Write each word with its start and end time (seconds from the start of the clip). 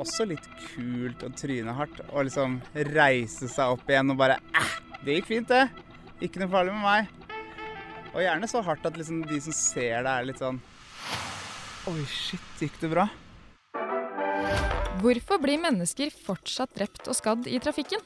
også 0.00 0.26
litt 0.28 0.46
kult 0.72 1.22
å 1.26 1.30
tryne 1.36 1.74
hardt 1.76 2.02
og 2.08 2.26
liksom 2.26 2.58
reise 2.90 3.48
seg 3.50 3.76
opp 3.76 3.88
igjen 3.90 4.12
og 4.14 4.20
bare 4.20 4.38
eh, 4.56 4.76
det 5.04 5.16
gikk 5.16 5.30
fint, 5.30 5.48
det. 5.48 5.68
Ikke 6.20 6.42
noe 6.42 6.52
farlig 6.52 6.74
med 6.76 6.84
meg. 6.84 7.30
Og 8.10 8.20
gjerne 8.20 8.48
så 8.50 8.60
hardt 8.66 8.84
at 8.88 8.98
liksom 8.98 9.22
de 9.28 9.38
som 9.40 9.56
ser 9.56 10.02
deg, 10.04 10.12
er 10.12 10.28
litt 10.28 10.42
sånn 10.42 10.60
Oi, 11.88 12.02
shit, 12.04 12.48
gikk 12.60 12.76
det 12.82 12.90
bra? 12.92 13.06
Hvorfor 15.00 15.40
blir 15.40 15.60
mennesker 15.62 16.12
fortsatt 16.12 16.74
drept 16.76 17.08
og 17.08 17.16
skadd 17.16 17.48
i 17.48 17.56
trafikken? 17.62 18.02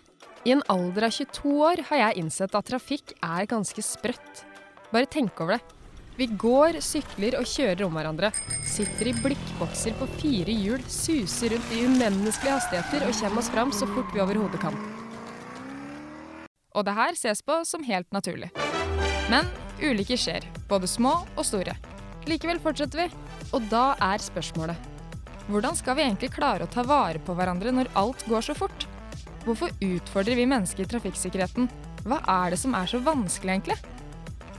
I 0.47 0.53
en 0.55 0.63
alder 0.71 1.09
av 1.09 1.17
22 1.17 1.55
år 1.67 1.83
har 1.89 2.01
jeg 2.05 2.23
innsett 2.23 2.55
at 2.55 2.69
trafikk 2.69 3.17
er 3.19 3.49
ganske 3.51 3.83
sprøtt. 3.83 4.45
Bare 4.93 5.11
tenk 5.11 5.41
over 5.43 5.57
det. 5.57 5.74
Vi 6.15 6.29
går, 6.39 6.79
sykler 6.79 7.35
og 7.41 7.49
kjører 7.51 7.83
om 7.89 7.97
hverandre. 7.99 8.31
Sitter 8.71 9.11
i 9.11 9.15
blikkbokser 9.19 9.97
på 9.99 10.07
fire 10.21 10.55
hjul, 10.55 10.85
suser 10.87 11.57
rundt 11.57 11.73
i 11.75 11.81
umenneskelige 11.89 12.55
hastigheter 12.55 13.09
og 13.09 13.17
kommer 13.19 13.43
oss 13.43 13.51
fram 13.51 13.73
så 13.75 13.89
fort 13.91 14.15
vi 14.15 14.23
overhodet 14.23 14.61
kan. 14.63 14.79
Og 16.75 16.87
det 16.87 16.95
her 16.95 17.19
ses 17.19 17.43
på 17.43 17.61
som 17.67 17.83
helt 17.87 18.07
naturlig. 18.15 18.53
Men 19.31 19.51
ulykker 19.83 20.19
skjer, 20.21 20.47
både 20.71 20.91
små 20.91 21.17
og 21.35 21.47
store. 21.47 21.75
Likevel 22.31 22.63
fortsetter 22.63 23.05
vi, 23.05 23.09
og 23.51 23.67
da 23.73 23.93
er 24.03 24.23
spørsmålet 24.23 24.91
hvordan 25.51 25.77
skal 25.77 25.99
vi 25.99 26.07
egentlig 26.07 26.31
klare 26.33 26.65
å 26.65 26.71
ta 26.73 26.81
vare 26.89 27.21
på 27.21 27.35
hverandre 27.37 27.69
når 27.75 27.91
alt 28.01 28.23
går 28.31 28.47
så 28.47 28.55
fort? 28.57 28.87
Hvorfor 29.45 29.75
utfordrer 29.85 30.39
vi 30.39 30.47
mennesker 30.49 30.89
trafikksikkerheten? 30.89 31.69
Hva 32.07 32.23
er 32.23 32.55
det 32.55 32.61
som 32.63 32.73
er 32.79 32.89
så 32.89 33.03
vanskelig, 33.05 33.59
egentlig? 33.59 33.94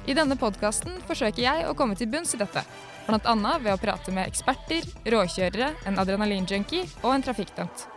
I 0.06 0.14
denne 0.14 0.38
podkasten 0.38 1.00
forsøker 1.08 1.42
jeg 1.42 1.66
å 1.66 1.74
komme 1.78 1.96
til 1.98 2.10
bunns 2.12 2.36
i 2.36 2.38
dette. 2.38 2.62
Bl.a. 3.08 3.34
ved 3.62 3.72
å 3.74 3.82
prate 3.82 4.14
med 4.14 4.30
eksperter, 4.30 4.86
råkjørere, 5.10 5.72
en 5.90 5.98
adrenalinjunkie 6.02 6.86
og 7.02 7.12
en 7.16 7.26
trafikkdømt. 7.26 7.88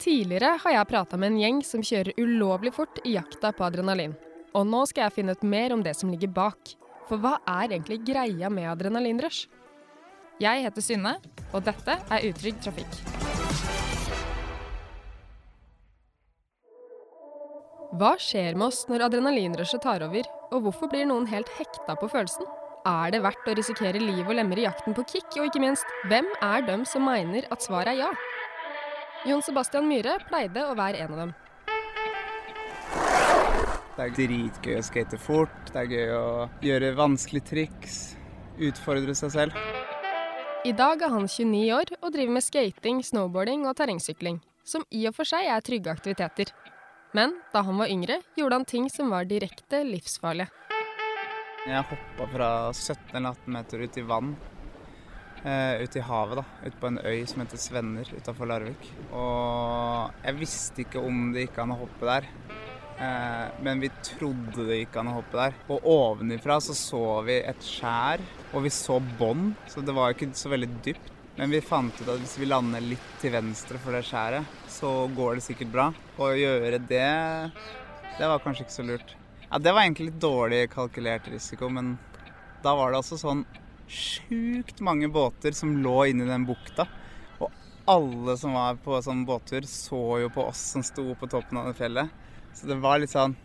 Tidligere 0.00 0.54
har 0.62 0.76
jeg 0.76 0.88
prata 0.88 1.18
med 1.20 1.32
en 1.32 1.40
gjeng 1.42 1.58
som 1.66 1.82
kjører 1.84 2.16
ulovlig 2.22 2.72
fort 2.72 3.02
i 3.04 3.16
jakta 3.18 3.50
på 3.52 3.66
adrenalin. 3.66 4.14
Og 4.54 4.64
nå 4.66 4.84
skal 4.88 5.08
jeg 5.08 5.18
finne 5.18 5.34
ut 5.36 5.42
mer 5.46 5.74
om 5.74 5.82
det 5.84 5.96
som 5.98 6.10
ligger 6.10 6.30
bak. 6.34 6.74
For 7.10 7.20
hva 7.20 7.36
er 7.42 7.74
egentlig 7.74 8.00
greia 8.06 8.48
med 8.50 8.70
adrenalinrush? 8.70 9.48
Jeg 10.40 10.64
heter 10.64 10.86
Synne, 10.86 11.18
og 11.50 11.66
dette 11.66 11.98
er 12.00 12.30
Utrygg 12.30 12.62
trafikk. 12.64 13.29
Hva 17.90 18.12
skjer 18.22 18.54
med 18.54 18.68
oss 18.68 18.84
når 18.86 19.02
adrenalinrushet 19.08 19.82
tar 19.82 20.04
over, 20.06 20.26
og 20.54 20.62
hvorfor 20.62 20.86
blir 20.92 21.08
noen 21.10 21.24
helt 21.26 21.48
hekta 21.56 21.96
på 21.98 22.06
følelsen? 22.12 22.46
Er 22.86 23.10
det 23.10 23.18
verdt 23.24 23.48
å 23.50 23.54
risikere 23.58 23.98
liv 23.98 24.22
og 24.22 24.36
lemmer 24.38 24.60
i 24.62 24.66
jakten 24.68 24.94
på 24.94 25.02
kick, 25.10 25.26
og 25.40 25.48
ikke 25.48 25.62
minst, 25.64 25.90
hvem 26.06 26.28
er 26.38 26.62
dem 26.68 26.84
som 26.86 27.02
mener 27.02 27.48
at 27.50 27.66
svaret 27.66 27.96
er 27.96 28.04
ja? 28.04 28.12
Jon 29.26 29.42
Sebastian 29.42 29.90
Myhre 29.90 30.20
pleide 30.28 30.68
å 30.70 30.78
være 30.78 31.02
en 31.02 31.16
av 31.16 31.22
dem. 31.24 31.34
Det 33.98 34.06
er 34.06 34.16
dritgøy 34.22 34.78
å 34.78 34.86
skate 34.86 35.18
fort, 35.18 35.60
det 35.74 35.82
er 35.82 35.90
gøy 35.90 36.14
å 36.14 36.48
gjøre 36.62 36.94
vanskelige 36.94 37.50
triks, 37.50 38.00
utfordre 38.70 39.18
seg 39.18 39.34
selv. 39.34 39.62
I 40.62 40.78
dag 40.78 41.02
er 41.02 41.10
han 41.10 41.26
29 41.26 41.66
år 41.74 41.96
og 41.98 42.12
driver 42.14 42.38
med 42.38 42.46
skating, 42.46 43.02
snowboarding 43.02 43.66
og 43.66 43.74
terrengsykling, 43.82 44.38
som 44.62 44.86
i 44.94 45.08
og 45.10 45.18
for 45.18 45.26
seg 45.26 45.50
er 45.50 45.66
trygge 45.66 45.90
aktiviteter. 45.90 46.54
Men 47.16 47.34
da 47.52 47.64
han 47.66 47.80
var 47.80 47.90
yngre, 47.90 48.20
gjorde 48.38 48.60
han 48.60 48.64
ting 48.64 48.90
som 48.90 49.10
var 49.10 49.26
direkte 49.26 49.82
livsfarlige. 49.86 50.48
Jeg 51.66 51.84
hoppa 51.90 52.26
fra 52.32 52.50
17 52.72 53.16
eller 53.18 53.34
18 53.34 53.54
meter 53.56 53.84
ut 53.84 53.98
i 53.98 54.06
vann. 54.06 54.32
Uh, 55.40 55.80
ut 55.80 55.96
i 55.96 56.04
havet, 56.04 56.40
da. 56.40 56.44
Ute 56.66 56.80
på 56.80 56.88
en 56.90 57.00
øy 57.00 57.26
som 57.28 57.42
heter 57.42 57.60
Svenner 57.60 58.08
utafor 58.16 58.48
Larvik. 58.48 58.90
Og 59.10 60.24
jeg 60.24 60.38
visste 60.40 60.84
ikke 60.84 61.02
om 61.04 61.30
det 61.34 61.48
gikk 61.48 61.60
an 61.64 61.74
å 61.74 61.80
hoppe 61.82 62.08
der. 62.08 62.28
Eh, 63.00 63.46
men 63.64 63.80
vi 63.80 63.88
trodde 64.04 64.66
det 64.68 64.82
gikk 64.82 64.98
an 65.00 65.08
å 65.08 65.14
hoppe 65.20 65.38
der. 65.38 65.54
Og 65.72 65.86
ovenifra 65.88 66.58
så 66.60 66.76
så 66.76 67.04
vi 67.24 67.38
et 67.40 67.64
skjær, 67.64 68.20
og 68.52 68.66
vi 68.66 68.72
så 68.74 68.98
bånd, 69.20 69.54
så 69.72 69.80
det 69.84 69.94
var 69.96 70.12
ikke 70.12 70.28
så 70.36 70.52
veldig 70.52 70.68
dypt. 70.84 71.14
Men 71.40 71.54
vi 71.54 71.62
fant 71.64 71.96
ut 72.02 72.08
at 72.12 72.18
hvis 72.20 72.34
vi 72.36 72.46
lander 72.50 72.82
litt 72.84 73.12
til 73.22 73.32
venstre 73.32 73.78
for 73.80 73.96
det 73.96 74.02
skjæret, 74.04 74.44
så 74.68 74.90
går 75.16 75.38
det 75.38 75.44
sikkert 75.46 75.70
bra. 75.72 75.86
Og 76.18 76.26
å 76.26 76.36
gjøre 76.36 76.80
det, 76.84 77.06
det 78.18 78.28
var 78.28 78.42
kanskje 78.44 78.66
ikke 78.66 78.74
så 78.74 78.84
lurt. 78.84 79.14
Ja, 79.46 79.56
Det 79.56 79.72
var 79.72 79.86
egentlig 79.86 80.10
litt 80.10 80.18
dårlig 80.20 80.58
kalkulert 80.74 81.30
risiko, 81.32 81.70
men 81.72 81.94
da 82.60 82.74
var 82.76 82.92
det 82.92 83.00
altså 83.00 83.16
sånn 83.16 83.46
sjukt 83.88 84.84
mange 84.84 85.08
båter 85.08 85.56
som 85.56 85.78
lå 85.80 86.10
inni 86.10 86.28
den 86.28 86.44
bukta. 86.44 86.84
Og 87.40 87.48
alle 87.88 88.36
som 88.36 88.60
var 88.60 88.76
på 88.84 89.00
sånn 89.00 89.24
båttur, 89.24 89.64
så 89.64 90.20
jo 90.20 90.28
på 90.36 90.44
oss 90.52 90.60
som 90.76 90.84
sto 90.84 91.08
på 91.16 91.30
toppen 91.38 91.62
av 91.62 91.70
det 91.72 91.78
fjellet. 91.80 92.12
Så 92.52 92.68
det 92.68 92.82
var 92.84 93.00
litt 93.00 93.16
sånn 93.16 93.38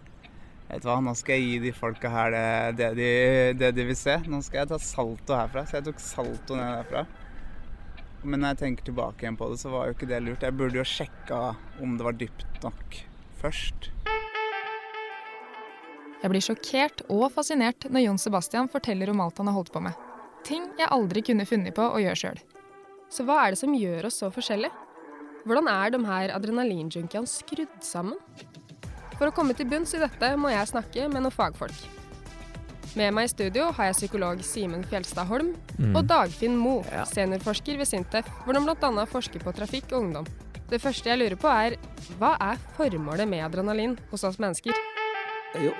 Vet 0.65 0.81
du 0.81 0.87
hva, 0.89 0.97
nå 0.97 1.11
skal 1.13 1.37
jeg 1.37 1.45
gi 1.45 1.57
de 1.61 1.71
folka 1.77 2.09
her 2.09 2.31
det, 2.33 2.47
det, 2.79 2.87
de, 2.97 3.09
det 3.53 3.67
de, 3.77 3.83
vil 3.85 3.95
se. 3.95 4.17
Nå 4.25 4.39
skal 4.41 4.63
jeg 4.63 4.71
ta 4.71 4.79
salto 4.81 5.35
herfra. 5.37 5.61
Så 5.63 5.77
jeg 5.77 5.85
tok 5.85 6.01
salto 6.01 6.57
ned 6.57 6.81
derfra. 6.81 7.03
Men 8.25 8.41
når 8.41 8.55
jeg 8.55 8.61
tenker 8.63 8.87
tilbake 8.87 9.21
igjen 9.25 9.37
på 9.37 9.47
det, 9.51 9.59
så 9.61 9.69
var 9.69 9.87
jo 9.87 9.95
ikke 9.95 10.09
det 10.09 10.21
lurt. 10.25 10.45
Jeg 10.45 10.57
burde 10.57 10.79
jo 10.79 10.85
sjekka 10.89 11.41
om 11.83 11.93
det 11.99 12.07
var 12.07 12.17
dypt 12.17 12.63
nok 12.63 12.97
først. 13.41 13.91
Jeg 16.23 16.31
blir 16.31 16.41
sjokkert 16.41 17.03
og 17.13 17.27
fascinert 17.35 17.85
når 17.91 18.07
Jon 18.07 18.21
Sebastian 18.21 18.69
forteller 18.71 19.11
om 19.13 19.21
alt 19.21 19.37
han 19.37 19.51
har 19.51 19.57
holdt 19.59 19.69
på 19.75 19.83
med. 19.85 19.93
Ting 20.45 20.65
jeg 20.79 20.89
aldri 20.93 21.21
kunne 21.25 21.45
funnet 21.45 21.75
på 21.77 21.85
å 21.85 22.01
gjøre 22.01 22.17
sjøl. 22.17 22.41
Så 23.13 23.25
hva 23.27 23.43
er 23.43 23.53
det 23.53 23.61
som 23.61 23.75
gjør 23.77 24.09
oss 24.09 24.17
så 24.23 24.31
forskjellige? 24.33 24.73
Hvordan 25.45 25.69
er 25.69 25.93
de 25.93 25.99
her 26.07 26.33
adrenalinjunkiene 26.33 27.29
skrudd 27.29 27.77
sammen? 27.85 28.17
For 29.19 29.29
å 29.29 29.35
komme 29.35 29.53
til 29.53 29.69
bunns 29.69 29.93
i 29.93 30.01
dette 30.01 30.31
må 30.41 30.49
jeg 30.49 30.71
snakke 30.73 31.05
med 31.13 31.21
noen 31.21 31.33
fagfolk. 31.35 31.85
Med 32.95 33.11
meg 33.11 33.27
i 33.27 33.29
studio 33.33 33.65
har 33.75 33.89
jeg 33.89 33.95
psykolog 33.97 34.39
Simen 34.47 34.85
Fjelstad 34.87 35.27
Holm 35.27 35.49
mm. 35.75 35.97
og 35.99 36.05
Dagfinn 36.07 36.53
Mo, 36.55 36.77
ja. 36.87 37.01
seniorforsker 37.09 37.75
ved 37.81 37.89
Sintef, 37.89 38.29
hvor 38.45 38.55
de 38.55 38.61
bl.a. 38.63 39.03
forsker 39.11 39.43
på 39.43 39.51
trafikk 39.57 39.89
og 39.91 39.97
ungdom. 39.99 40.29
Det 40.69 40.79
første 40.79 41.11
jeg 41.11 41.19
lurer 41.19 41.35
på 41.35 41.51
er, 41.51 41.75
hva 42.21 42.31
er 42.39 42.61
formålet 42.77 43.27
med 43.27 43.43
adrenalin 43.43 43.97
hos 44.13 44.23
oss 44.23 44.39
mennesker? 44.39 44.79
Jo, 45.59 45.73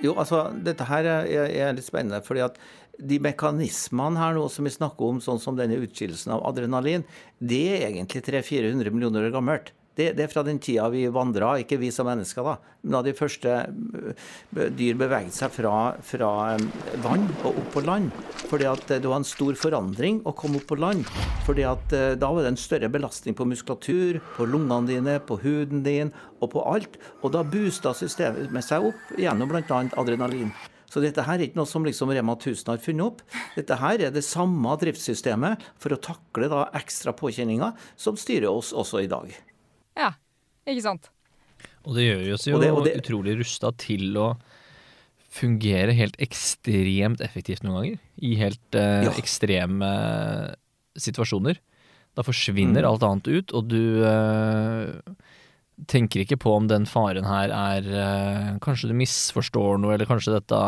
jo 0.00 0.16
altså 0.16 0.46
dette 0.64 0.88
her 0.88 1.04
er, 1.12 1.28
er, 1.44 1.76
litt 1.76 1.90
spennende, 1.90 2.22
fordi 2.24 2.46
at 2.48 2.56
de 2.96 3.20
mekanismene 3.20 4.16
her 4.16 4.32
nå 4.38 4.48
som 4.48 4.64
vi 4.64 4.72
snakker 4.72 5.12
om, 5.12 5.20
sånn 5.20 5.42
som 5.42 5.60
denne 5.60 5.76
utskillelsen 5.84 6.38
av 6.38 6.46
adrenalin, 6.48 7.04
det 7.36 7.66
er 7.74 7.90
egentlig 7.90 8.24
300-400 8.30 8.96
millioner 8.96 9.28
år 9.28 9.36
gammelt. 9.36 9.74
Det, 9.96 10.10
det, 10.12 10.26
er 10.26 10.28
fra 10.28 10.42
den 10.44 10.58
tida 10.60 10.90
vi 10.92 11.06
vandra, 11.08 11.54
ikke 11.62 11.78
vi 11.80 11.88
som 11.94 12.04
mennesker, 12.08 12.44
da. 12.44 12.74
Men 12.84 12.98
da 12.98 13.00
de 13.06 13.14
første 13.16 13.54
eh, 13.64 14.66
dyr 14.76 14.98
beveget 15.00 15.32
seg 15.32 15.54
fra, 15.54 15.72
fra 16.04 16.30
eh, 16.52 16.66
vann 17.04 17.24
og 17.38 17.56
opp 17.62 17.70
på 17.72 17.84
land. 17.86 18.12
Fordi 18.50 18.68
at 18.68 18.84
det 18.92 19.08
var 19.08 19.22
en 19.22 19.28
stor 19.28 19.56
forandring 19.56 20.20
å 20.28 20.34
komme 20.36 20.60
opp 20.60 20.68
på 20.68 20.76
land. 20.76 21.08
Fordi 21.48 21.64
eh, 21.64 22.12
da 22.20 22.28
var 22.28 22.44
det 22.44 22.52
en 22.52 22.60
større 22.60 22.92
belastning 22.92 23.38
på 23.38 23.48
muskulatur, 23.48 24.20
på 24.36 24.50
lungene 24.52 24.92
dine, 24.92 25.16
på 25.24 25.40
huden 25.40 25.80
din 25.86 26.12
og 26.42 26.52
på 26.52 26.68
alt. 26.68 27.00
Og 27.24 27.32
da 27.32 27.46
boosta 27.46 27.96
systemet 27.96 28.52
med 28.52 28.68
seg 28.68 28.90
opp 28.92 29.16
gjennom 29.16 29.48
bl.a. 29.48 29.82
adrenalin. 29.96 30.52
Så 30.92 31.00
dette 31.02 31.24
her 31.26 31.40
er 31.40 31.48
ikke 31.48 31.58
noe 31.58 31.68
som 31.68 31.84
liksom 31.88 32.12
Rema 32.14 32.36
1000 32.36 32.70
har 32.74 32.84
funnet 32.84 33.08
opp. 33.08 33.24
Dette 33.56 33.80
her 33.80 34.06
er 34.06 34.14
det 34.14 34.28
samme 34.28 34.76
driftssystemet 34.80 35.64
for 35.80 35.96
å 35.96 36.02
takle 36.04 36.52
da 36.52 36.68
ekstra 36.78 37.16
påkjenninger 37.16 37.74
som 37.96 38.20
styrer 38.20 38.52
oss 38.52 38.76
også 38.76 39.02
i 39.04 39.10
dag. 39.10 39.32
Ja, 39.96 40.12
ikke 40.68 40.84
sant. 40.84 41.10
Og 41.86 41.96
det 41.96 42.08
gjør 42.08 42.34
oss 42.34 42.46
jo 42.48 42.60
det, 42.60 42.70
det, 42.84 42.96
utrolig 43.00 43.36
rusta 43.38 43.70
til 43.78 44.16
å 44.18 44.30
fungere 45.36 45.94
helt 45.96 46.16
ekstremt 46.22 47.22
effektivt 47.24 47.64
noen 47.64 47.78
ganger. 47.78 48.02
I 48.24 48.34
helt 48.40 48.78
eh, 48.78 49.06
ja. 49.06 49.14
ekstreme 49.20 49.90
situasjoner. 50.98 51.60
Da 52.16 52.24
forsvinner 52.24 52.82
mm. 52.82 52.88
alt 52.88 53.04
annet 53.04 53.28
ut, 53.28 53.52
og 53.56 53.68
du 53.68 54.04
eh, 54.08 54.94
tenker 55.92 56.24
ikke 56.24 56.38
på 56.40 56.54
om 56.56 56.68
den 56.70 56.88
faren 56.88 57.28
her 57.28 57.52
er 57.52 57.90
eh, 57.92 58.52
Kanskje 58.64 58.90
du 58.90 58.96
misforstår 58.96 59.82
noe, 59.82 59.94
eller 59.96 60.08
kanskje 60.08 60.38
dette 60.38 60.62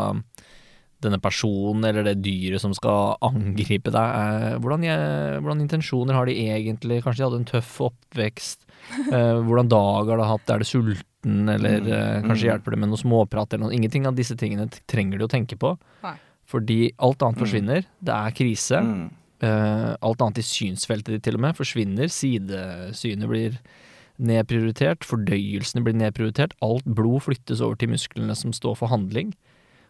denne 1.03 1.19
personen 1.23 1.85
eller 1.87 2.05
det 2.07 2.19
dyret 2.23 2.61
som 2.63 2.73
skal 2.75 3.15
angripe 3.25 3.91
deg. 3.93 4.57
Hvordan, 4.63 4.85
hvordan 5.43 5.63
intensjoner 5.63 6.17
har 6.17 6.29
de 6.29 6.37
egentlig? 6.49 7.01
Kanskje 7.05 7.21
de 7.21 7.27
hadde 7.27 7.41
en 7.41 7.51
tøff 7.53 7.75
oppvekst? 7.89 8.65
Uh, 9.11 9.39
hvordan 9.45 9.71
dag 9.71 10.11
har 10.11 10.21
de 10.21 10.29
hatt? 10.31 10.53
Er 10.53 10.63
det 10.63 10.69
sulten? 10.69 11.51
Eller 11.51 11.83
mm. 11.83 12.27
kanskje 12.27 12.45
mm. 12.45 12.49
hjelper 12.49 12.75
det 12.75 12.81
med 12.81 12.91
noe 12.91 13.01
småprat 13.01 13.53
eller 13.53 13.67
noe? 13.67 13.75
Ingenting 13.75 14.07
av 14.09 14.17
disse 14.17 14.37
tingene 14.39 14.69
trenger 14.91 15.19
du 15.19 15.27
å 15.27 15.31
tenke 15.31 15.59
på. 15.59 15.75
Nei. 16.05 16.15
Fordi 16.49 16.79
alt 16.97 17.23
annet 17.25 17.39
mm. 17.39 17.43
forsvinner. 17.45 17.89
Det 17.99 18.15
er 18.15 18.37
krise. 18.37 18.83
Mm. 18.83 19.07
alt 20.03 20.23
annet 20.25 20.41
i 20.41 20.43
synsfeltet 20.43 21.13
ditt 21.15 21.27
til 21.27 21.37
og 21.37 21.45
med 21.45 21.55
forsvinner. 21.55 22.09
Sidesynet 22.11 23.31
blir 23.31 23.59
nedprioritert. 24.19 25.05
Fordøyelsene 25.07 25.83
blir 25.85 25.95
nedprioritert. 25.95 26.55
Alt 26.65 26.87
blod 26.87 27.23
flyttes 27.27 27.63
over 27.63 27.79
til 27.79 27.93
musklene 27.93 28.35
som 28.35 28.55
står 28.55 28.75
for 28.81 28.91
handling. 28.91 29.31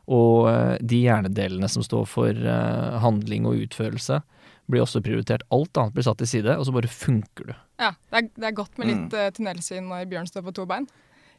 Og 0.10 0.50
uh, 0.50 0.76
de 0.82 1.04
hjernedelene 1.06 1.70
som 1.72 1.86
står 1.86 2.08
for 2.10 2.34
uh, 2.34 3.00
handling 3.04 3.48
og 3.50 3.62
utførelse, 3.68 4.22
blir 4.70 4.84
også 4.84 5.02
prioritert. 5.06 5.46
Alt 5.54 5.78
annet 5.82 5.96
blir 5.96 6.06
satt 6.06 6.20
til 6.22 6.30
side, 6.30 6.56
og 6.58 6.68
så 6.68 6.74
bare 6.76 6.90
funker 6.92 7.50
du. 7.50 7.54
Ja, 7.82 7.94
det 8.12 8.20
er, 8.20 8.32
det 8.36 8.50
er 8.50 8.58
godt 8.58 8.78
med 8.78 8.92
litt 8.92 9.16
mm. 9.16 9.38
tunnelsyn 9.38 9.88
når 9.90 10.10
bjørn 10.12 10.30
står 10.30 10.46
på 10.46 10.54
to 10.60 10.66
bein. 10.70 10.86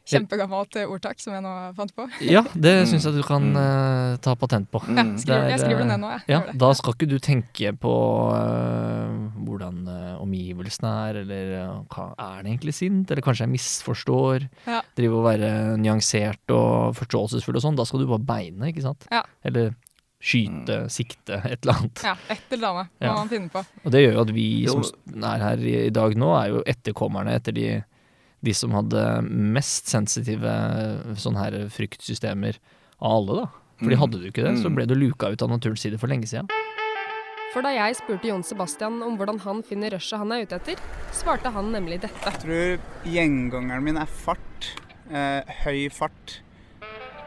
Kjempegammelt 0.09 0.75
ordtak 0.81 1.19
som 1.21 1.35
jeg 1.35 1.43
nå 1.45 1.51
fant 1.77 1.93
på. 1.95 2.07
ja, 2.25 2.41
det 2.55 2.73
mm. 2.81 2.87
syns 2.89 3.05
jeg 3.05 3.19
du 3.19 3.21
kan 3.25 3.45
uh, 3.53 4.17
ta 4.23 4.33
patent 4.39 4.69
på. 4.73 4.81
Ja, 4.89 5.05
skriver, 5.21 5.51
jeg 5.53 5.61
skriver 5.61 5.83
det 5.83 5.89
ned 5.91 6.01
nå, 6.01 6.09
jeg. 6.15 6.23
Ja, 6.33 6.41
da 6.63 6.71
skal 6.77 6.95
ikke 6.97 7.09
du 7.11 7.17
tenke 7.21 7.73
på 7.77 7.93
uh, 8.33 9.19
hvordan 9.45 9.83
uh, 9.85 10.15
omgivelsene 10.23 10.95
er, 11.05 11.21
eller 11.21 11.53
hva 11.93 12.09
er 12.15 12.41
det 12.41 12.55
egentlig 12.55 12.75
sint, 12.77 13.13
eller 13.13 13.25
kanskje 13.25 13.45
jeg 13.45 13.53
misforstår. 13.53 14.49
Ja. 14.65 14.81
Drive 14.97 15.21
og 15.21 15.29
være 15.29 15.53
nyansert 15.81 16.55
og 16.55 16.97
forståelsesfull 16.97 17.61
og 17.61 17.65
sånn. 17.67 17.79
Da 17.79 17.85
skal 17.87 18.03
du 18.03 18.09
bare 18.09 18.25
beine, 18.33 18.73
ikke 18.73 18.87
sant. 18.89 19.05
Ja. 19.13 19.23
Eller 19.45 19.73
skyte, 20.21 20.83
sikte, 20.93 21.39
et 21.49 21.63
eller 21.63 21.79
annet. 21.79 22.03
Ja, 22.05 22.15
et 22.29 22.53
eller 22.53 22.73
annet 22.73 22.91
må 22.99 23.07
ja. 23.07 23.13
man 23.17 23.31
finne 23.31 23.49
på. 23.53 23.63
Og 23.83 23.93
det 23.93 24.03
gjør 24.03 24.17
jo 24.17 24.25
at 24.25 24.33
vi 24.35 24.49
som 24.69 25.23
er 25.33 25.45
her 25.45 25.63
i 25.65 25.93
dag 25.93 26.17
nå, 26.19 26.29
er 26.37 26.51
jo 26.53 26.65
etterkommerne 26.69 27.33
etter 27.39 27.55
de 27.57 27.69
de 28.41 28.53
som 28.57 28.73
hadde 28.73 29.01
mest 29.29 29.89
sensitive 29.91 30.53
sånne 31.21 31.45
her 31.45 31.57
fryktsystemer 31.73 32.57
av 33.01 33.17
alle, 33.19 33.43
da. 33.43 33.49
Fordi 33.81 33.97
mm. 33.97 34.01
hadde 34.01 34.21
du 34.21 34.27
ikke 34.29 34.45
det, 34.45 34.55
så 34.61 34.69
mm. 34.69 34.77
ble 34.77 34.85
du 34.89 34.95
luka 34.97 35.31
ut 35.33 35.41
av 35.41 35.49
naturens 35.49 35.81
side 35.85 35.97
for 36.01 36.11
lenge 36.11 36.29
siden. 36.29 36.49
For 37.51 37.65
da 37.65 37.73
jeg 37.73 37.97
spurte 37.99 38.29
Jon 38.29 38.45
Sebastian 38.47 39.01
om 39.03 39.17
hvordan 39.19 39.41
han 39.43 39.59
finner 39.67 39.91
rushet 39.91 40.21
han 40.21 40.31
er 40.31 40.45
ute 40.45 40.55
etter, 40.55 40.79
svarte 41.17 41.51
han 41.51 41.73
nemlig 41.73 41.99
dette. 42.05 42.21
Jeg 42.29 42.43
tror 42.45 43.09
gjengangeren 43.11 43.83
min 43.83 43.99
er 43.99 44.07
fart. 44.21 44.69
Eh, 45.11 45.51
høy 45.65 45.89
fart. 45.91 46.37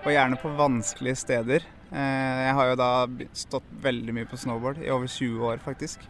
Og 0.05 0.13
gjerne 0.15 0.39
på 0.41 0.53
vanskelige 0.57 1.21
steder. 1.21 1.67
Eh, 1.93 2.41
jeg 2.47 2.57
har 2.57 2.71
jo 2.71 2.79
da 2.81 2.91
stått 3.37 3.69
veldig 3.85 4.15
mye 4.17 4.31
på 4.31 4.39
snowboard, 4.41 4.81
i 4.81 4.93
over 4.95 5.11
20 5.11 5.45
år 5.51 5.61
faktisk. 5.65 6.07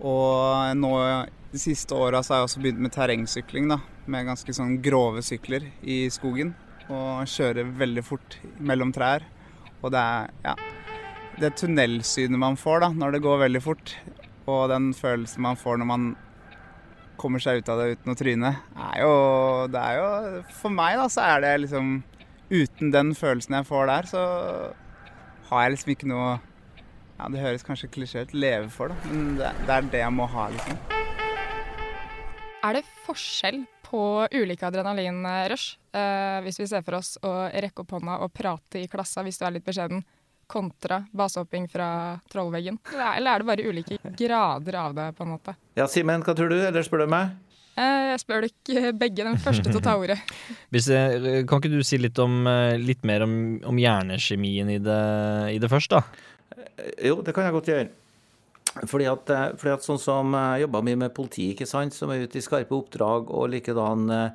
Og 0.00 0.72
nå 0.78 0.94
de 1.52 1.60
siste 1.60 1.96
åra 1.96 2.22
har 2.24 2.40
jeg 2.40 2.48
også 2.48 2.62
begynt 2.64 2.82
med 2.86 2.94
terrengsykling, 2.96 3.68
da. 3.74 3.82
Med 4.06 4.28
ganske 4.28 4.54
sånn 4.54 4.78
grove 4.84 5.22
sykler 5.26 5.66
i 5.82 6.04
skogen. 6.14 6.54
Og 6.86 7.26
kjører 7.30 7.72
veldig 7.78 8.04
fort 8.06 8.38
mellom 8.62 8.92
trær. 8.94 9.26
Og 9.82 9.90
det 9.94 10.00
er 10.00 10.30
ja, 10.44 10.54
det 11.40 11.52
tunnelsynet 11.60 12.40
man 12.40 12.56
får 12.56 12.80
da, 12.84 12.88
når 12.96 13.16
det 13.16 13.24
går 13.26 13.42
veldig 13.44 13.60
fort, 13.60 13.92
og 14.48 14.70
den 14.72 14.92
følelsen 14.96 15.44
man 15.44 15.58
får 15.60 15.82
når 15.82 15.88
man 15.90 16.06
kommer 17.20 17.42
seg 17.42 17.60
ut 17.60 17.70
av 17.72 17.80
det 17.80 17.96
uten 17.96 18.12
å 18.12 18.16
tryne, 18.16 18.52
er 18.88 18.98
jo 19.02 19.12
Det 19.72 19.80
er 19.80 19.98
jo 19.98 20.08
For 20.58 20.72
meg, 20.72 20.98
da, 21.00 21.06
så 21.12 21.24
er 21.24 21.44
det 21.44 21.52
liksom 21.64 21.94
Uten 22.50 22.92
den 22.94 23.14
følelsen 23.16 23.56
jeg 23.58 23.66
får 23.66 23.88
der, 23.90 24.08
så 24.10 24.22
har 25.48 25.64
jeg 25.64 25.74
liksom 25.74 25.92
ikke 25.96 26.10
noe 26.10 26.28
ja, 26.36 27.28
Det 27.32 27.42
høres 27.42 27.66
kanskje 27.66 27.90
klisjé 27.92 28.26
ut, 28.26 28.36
leve 28.36 28.68
for, 28.72 28.92
da, 28.92 29.10
men 29.10 29.38
det, 29.40 29.52
det, 29.64 29.72
er 29.76 29.90
det 29.92 30.02
jeg 30.04 30.14
må 30.14 30.28
ha, 30.30 30.48
liksom. 30.52 30.80
Er 32.66 32.76
det 32.76 32.84
forskjell 33.06 33.64
på 33.86 34.02
ulike 34.34 34.66
adrenalinrush, 34.66 35.76
eh, 35.94 36.42
hvis 36.44 36.60
vi 36.60 36.66
ser 36.70 36.84
for 36.86 36.98
oss 36.98 37.14
å 37.22 37.32
rekke 37.54 37.84
opp 37.84 37.96
hånda 37.96 38.18
og 38.24 38.32
prate 38.34 38.82
i 38.82 38.90
klassa 38.90 39.22
hvis 39.26 39.38
du 39.38 39.46
er 39.46 39.56
litt 39.56 39.66
beskjeden, 39.66 40.02
kontra 40.46 41.00
basehopping 41.10 41.64
fra 41.70 41.88
trollveggen? 42.30 42.78
Eller 42.94 43.32
er 43.32 43.42
det 43.42 43.48
bare 43.48 43.66
ulike 43.66 43.98
grader 44.18 44.78
av 44.78 44.94
det, 44.94 45.08
på 45.18 45.26
en 45.26 45.32
måte? 45.34 45.56
Ja, 45.78 45.88
Simen, 45.90 46.22
hva 46.22 46.36
tror 46.38 46.52
du, 46.52 46.60
eller 46.60 46.86
spør 46.86 47.02
du 47.02 47.10
meg? 47.10 47.34
Eh, 47.76 48.12
jeg 48.12 48.22
spør 48.22 48.46
dere 48.46 48.92
begge, 48.96 49.26
den 49.26 49.40
første 49.42 49.66
til 49.66 49.80
å 49.80 49.84
ta 49.84 49.96
ordet. 50.02 50.18
Hvis, 50.72 50.86
kan 50.88 51.60
ikke 51.60 51.74
du 51.74 51.82
si 51.86 51.98
litt, 52.00 52.18
om, 52.22 52.46
eh, 52.48 52.78
litt 52.78 53.02
mer 53.06 53.26
om, 53.26 53.34
om 53.68 53.82
hjernekjemien 53.82 54.70
i 54.76 54.80
det, 54.82 55.02
i 55.56 55.60
det 55.62 55.70
først, 55.72 55.92
da? 55.92 56.02
Jo, 57.02 57.20
det 57.26 57.34
kan 57.36 57.46
jeg 57.46 57.56
godt 57.58 57.72
gjøre. 57.74 57.88
Fordi 58.84 59.06
at, 59.08 59.30
eh, 59.30 59.48
fordi 59.56 59.72
at 59.72 59.86
sånn 59.86 60.00
som 60.00 60.36
jeg 60.36 60.66
jobba 60.66 60.82
mye 60.84 61.00
med 61.06 61.14
politi, 61.16 61.50
ikke 61.54 61.68
sant, 61.68 61.94
som 61.96 62.10
er 62.10 62.26
ute 62.26 62.36
i 62.36 62.44
skarpe 62.44 62.76
oppdrag, 62.76 63.30
og 63.32 63.48
likedan, 63.50 64.10
eh, 64.10 64.30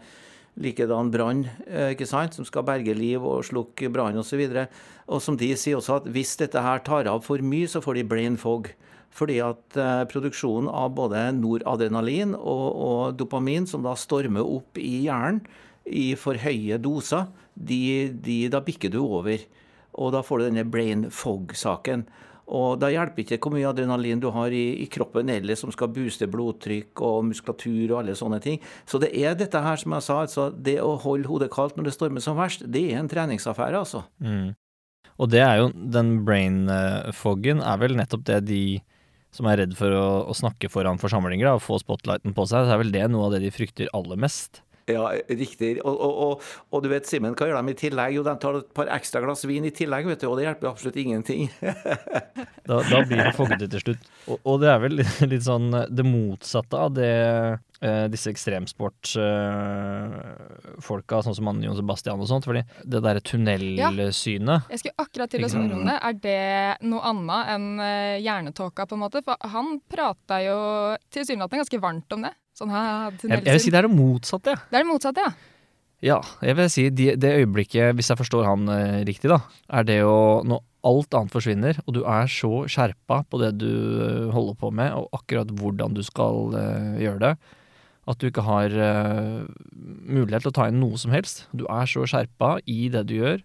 likedan 0.59 1.11
brann, 1.11 1.49
eh, 1.67 1.93
ikke 1.93 2.07
sant, 2.07 2.33
som 2.33 2.45
skal 2.45 2.63
berge 2.63 2.95
liv 2.95 3.21
og 3.21 3.43
slukke 3.43 3.91
brann 3.91 4.17
osv. 4.17 4.41
Og, 4.41 4.55
så 4.55 4.67
og 5.07 5.21
som 5.21 5.37
de 5.37 5.51
sier 5.53 5.77
også, 5.77 6.01
at 6.01 6.09
hvis 6.11 6.37
dette 6.37 6.61
her 6.61 6.79
tar 6.79 7.07
av 7.07 7.23
for 7.23 7.37
mye, 7.37 7.67
så 7.67 7.81
får 7.83 7.95
de 7.95 8.03
brain 8.03 8.37
fog. 8.37 8.71
Fordi 9.11 9.41
at 9.43 9.77
eh, 9.77 10.03
produksjonen 10.07 10.69
av 10.71 10.93
både 10.95 11.25
noradrenalin 11.35 12.33
og, 12.37 12.67
og, 12.71 13.17
dopamin, 13.19 13.67
som 13.67 13.83
da 13.83 13.95
stormer 13.99 14.45
opp 14.45 14.79
i 14.79 15.03
hjernen 15.05 15.43
i 15.85 16.13
for 16.15 16.37
høye 16.39 16.77
doser, 16.79 17.27
de, 17.55 18.11
de, 18.23 18.45
da 18.53 18.61
bikker 18.63 18.91
du 18.93 19.01
over. 19.03 19.41
Og 19.99 20.13
da 20.15 20.21
får 20.23 20.39
du 20.39 20.45
denne 20.47 20.63
brain 20.71 21.09
fog-saken. 21.11 22.05
Og 22.51 22.79
da 22.81 22.89
hjelper 22.91 23.23
ikke 23.23 23.39
hvor 23.41 23.53
mye 23.55 23.69
adrenalin 23.69 24.19
du 24.19 24.29
har 24.33 24.53
i, 24.55 24.83
i 24.83 24.87
kroppen 24.91 25.29
eller 25.31 25.55
som 25.59 25.71
skal 25.71 25.91
booste 25.93 26.27
blodtrykk 26.31 27.03
og 27.07 27.27
muskulatur 27.29 27.93
og 27.93 27.99
alle 28.01 28.15
sånne 28.17 28.41
ting. 28.43 28.57
Så 28.89 28.99
det 29.01 29.13
er 29.15 29.37
dette 29.39 29.61
her, 29.61 29.79
som 29.79 29.95
jeg 29.95 30.07
sa, 30.07 30.17
altså 30.25 30.49
det 30.51 30.79
å 30.83 30.97
holde 31.03 31.29
hodet 31.31 31.51
kaldt 31.53 31.77
når 31.77 31.87
det 31.87 31.95
stormer 31.95 32.23
som 32.23 32.39
verst, 32.39 32.65
det 32.67 32.87
er 32.91 32.99
en 32.99 33.11
treningsaffære, 33.11 33.83
altså. 33.85 34.03
Mm. 34.19 34.51
Og 35.21 35.29
det 35.29 35.43
er 35.45 35.61
jo 35.61 35.69
den 35.93 36.15
brain-foggen 36.25 37.61
er 37.61 37.79
vel 37.81 37.95
nettopp 37.99 38.25
det 38.27 38.41
de 38.49 38.63
som 39.31 39.47
er 39.47 39.61
redd 39.61 39.77
for 39.79 39.93
å, 39.95 40.07
å 40.27 40.35
snakke 40.35 40.69
foran 40.71 40.99
forsamlinger 40.99 41.53
og 41.53 41.63
få 41.63 41.79
spotlighten 41.79 42.35
på 42.35 42.45
seg, 42.49 42.65
så 42.65 42.75
er 42.75 42.81
vel 42.81 42.91
det 42.91 43.05
noe 43.11 43.29
av 43.29 43.35
det 43.35 43.45
de 43.45 43.53
frykter 43.53 43.91
aller 43.95 44.19
mest. 44.19 44.63
Ja, 44.89 45.11
riktig. 45.29 45.75
Og, 45.85 45.93
og, 45.93 46.13
og, 46.25 46.41
og, 46.71 46.83
du 46.83 46.89
vet, 46.91 47.07
Simen, 47.09 47.35
hva 47.37 47.47
gjør 47.49 47.61
de 47.61 47.71
i 47.73 47.77
tillegg? 47.77 48.15
Jo, 48.17 48.23
de 48.25 48.33
tar 48.41 48.55
et 48.57 48.69
par 48.75 48.87
ekstra 48.95 49.21
glass 49.23 49.45
vin 49.47 49.65
i 49.67 49.71
tillegg, 49.75 50.07
vet 50.09 50.21
du, 50.23 50.27
og 50.29 50.37
det 50.39 50.45
hjelper 50.47 50.71
absolutt 50.71 50.97
ingenting. 51.01 51.41
da, 52.69 52.75
da, 52.79 52.97
blir 53.05 53.21
det 53.21 53.35
foggete 53.37 53.67
til 53.71 53.81
slutt. 53.85 54.01
Og, 54.39 54.55
det 54.61 54.69
er 54.71 54.79
vel 54.81 54.93
litt, 55.01 55.45
sånn 55.45 55.67
det 55.89 56.05
motsatte 56.07 56.75
av 56.77 56.89
det 56.97 57.13
eh, 57.13 58.05
disse 58.11 58.29
ekstremsportfolka, 58.33 61.15
eh, 61.17 61.23
sånn 61.27 61.37
som 61.37 61.63
Jon 61.65 61.79
Sebastian 61.79 62.21
og 62.21 62.27
sånt. 62.31 62.45
fordi 62.49 62.61
det 62.81 62.99
derre 63.05 63.21
tunnelsynet 63.25 64.57
ja, 64.57 64.61
Jeg 64.73 64.79
skulle 64.83 65.01
akkurat 65.05 65.29
til 65.33 65.41
å 65.45 65.51
spørre 65.51 65.75
om 65.77 65.85
det. 65.89 65.97
Er 66.01 66.13
det 66.25 66.45
noe 66.89 67.01
annet 67.11 67.41
enn 67.55 67.69
hjernetåka, 68.25 68.81
på 68.89 68.95
en 68.97 69.03
måte? 69.05 69.17
For 69.25 69.35
han 69.53 69.67
prata 69.91 70.35
jo 70.45 70.57
tilsynelatende 71.13 71.61
ganske 71.65 71.81
varmt 71.81 72.09
om 72.17 72.21
det. 72.29 72.35
Sånn, 72.61 72.73
jeg, 72.77 73.41
jeg, 73.41 73.45
vil 73.47 73.63
si 73.63 73.73
det 73.73 73.81
er 73.81 73.87
det 73.87 73.95
motsatte. 73.95 74.53
Ja. 74.53 74.65
Det 74.69 74.77
er 74.77 74.85
det 74.85 74.91
motsatte, 74.91 75.25
ja. 75.25 75.47
Ja, 76.01 76.17
jeg 76.41 76.57
vil 76.57 76.69
si 76.73 76.87
det, 76.89 77.11
det 77.21 77.35
øyeblikket, 77.43 77.93
hvis 77.93 78.09
jeg 78.09 78.17
forstår 78.17 78.47
han 78.47 78.69
eh, 78.73 79.01
riktig, 79.05 79.29
da, 79.29 79.43
er 79.69 79.85
det 79.85 79.99
jo 79.99 80.13
Når 80.49 80.63
alt 80.87 81.13
annet 81.13 81.33
forsvinner, 81.33 81.77
og 81.85 81.93
du 81.93 82.01
er 82.09 82.29
så 82.31 82.63
skjerpa 82.69 83.21
på 83.29 83.39
det 83.41 83.51
du 83.61 83.69
eh, 84.01 84.29
holder 84.33 84.57
på 84.57 84.71
med, 84.73 84.95
og 84.97 85.13
akkurat 85.19 85.51
hvordan 85.53 85.93
du 85.93 86.01
skal 86.05 86.55
eh, 86.57 87.01
gjøre 87.05 87.21
det, 87.21 87.33
at 88.09 88.17
du 88.17 88.27
ikke 88.31 88.45
har 88.47 88.73
eh, 88.73 89.43
mulighet 90.09 90.47
til 90.47 90.51
å 90.51 90.57
ta 90.57 90.67
inn 90.71 90.81
noe 90.81 90.97
som 90.97 91.13
helst. 91.13 91.45
Du 91.53 91.67
er 91.69 91.89
så 91.89 92.07
skjerpa 92.09 92.55
i 92.65 92.89
det 92.93 93.05
du 93.11 93.19
gjør, 93.19 93.43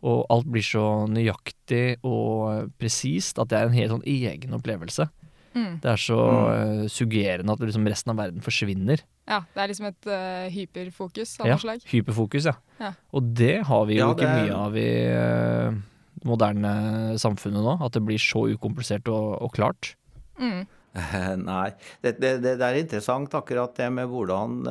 og 0.00 0.24
alt 0.32 0.48
blir 0.48 0.64
så 0.64 1.04
nøyaktig 1.12 2.00
og 2.08 2.72
presist 2.80 3.36
at 3.36 3.52
det 3.52 3.58
er 3.58 3.68
en 3.68 3.76
helt 3.76 3.92
sånn 3.92 4.08
egen 4.08 4.56
opplevelse. 4.56 5.10
Mm. 5.50 5.80
Det 5.82 5.90
er 5.90 5.98
så 5.98 6.16
uh, 6.16 6.82
suggerende 6.92 7.54
at 7.54 7.62
liksom 7.64 7.86
resten 7.90 8.12
av 8.12 8.20
verden 8.20 8.44
forsvinner. 8.44 9.02
Ja, 9.30 9.42
det 9.54 9.62
er 9.62 9.70
liksom 9.72 9.88
et 9.88 10.10
uh, 10.10 10.46
hyperfokus 10.52 11.36
av 11.40 11.48
ja, 11.48 11.56
noe 11.56 11.64
slag. 11.64 11.86
Hyperfokus, 11.90 12.46
ja. 12.50 12.54
ja. 12.78 12.92
Og 13.16 13.32
det 13.38 13.56
har 13.66 13.86
vi 13.88 13.98
jo 13.98 14.04
ja, 14.04 14.10
ikke 14.14 14.30
mye 14.30 14.58
av 14.58 14.78
i 14.78 14.90
uh, 15.10 15.78
det 16.20 16.28
moderne 16.28 16.74
samfunnet 17.20 17.64
nå. 17.66 17.78
At 17.82 17.96
det 17.96 18.04
blir 18.06 18.20
så 18.22 18.46
ukomplisert 18.52 19.10
og, 19.10 19.40
og 19.42 19.54
klart. 19.56 19.94
Mm. 20.40 20.66
Nei, 21.50 21.68
det, 22.02 22.16
det, 22.18 22.34
det, 22.44 22.56
er 22.58 22.80
interessant 22.80 23.34
akkurat 23.38 23.74
det 23.78 23.86
med 23.94 24.10
hvordan, 24.10 24.64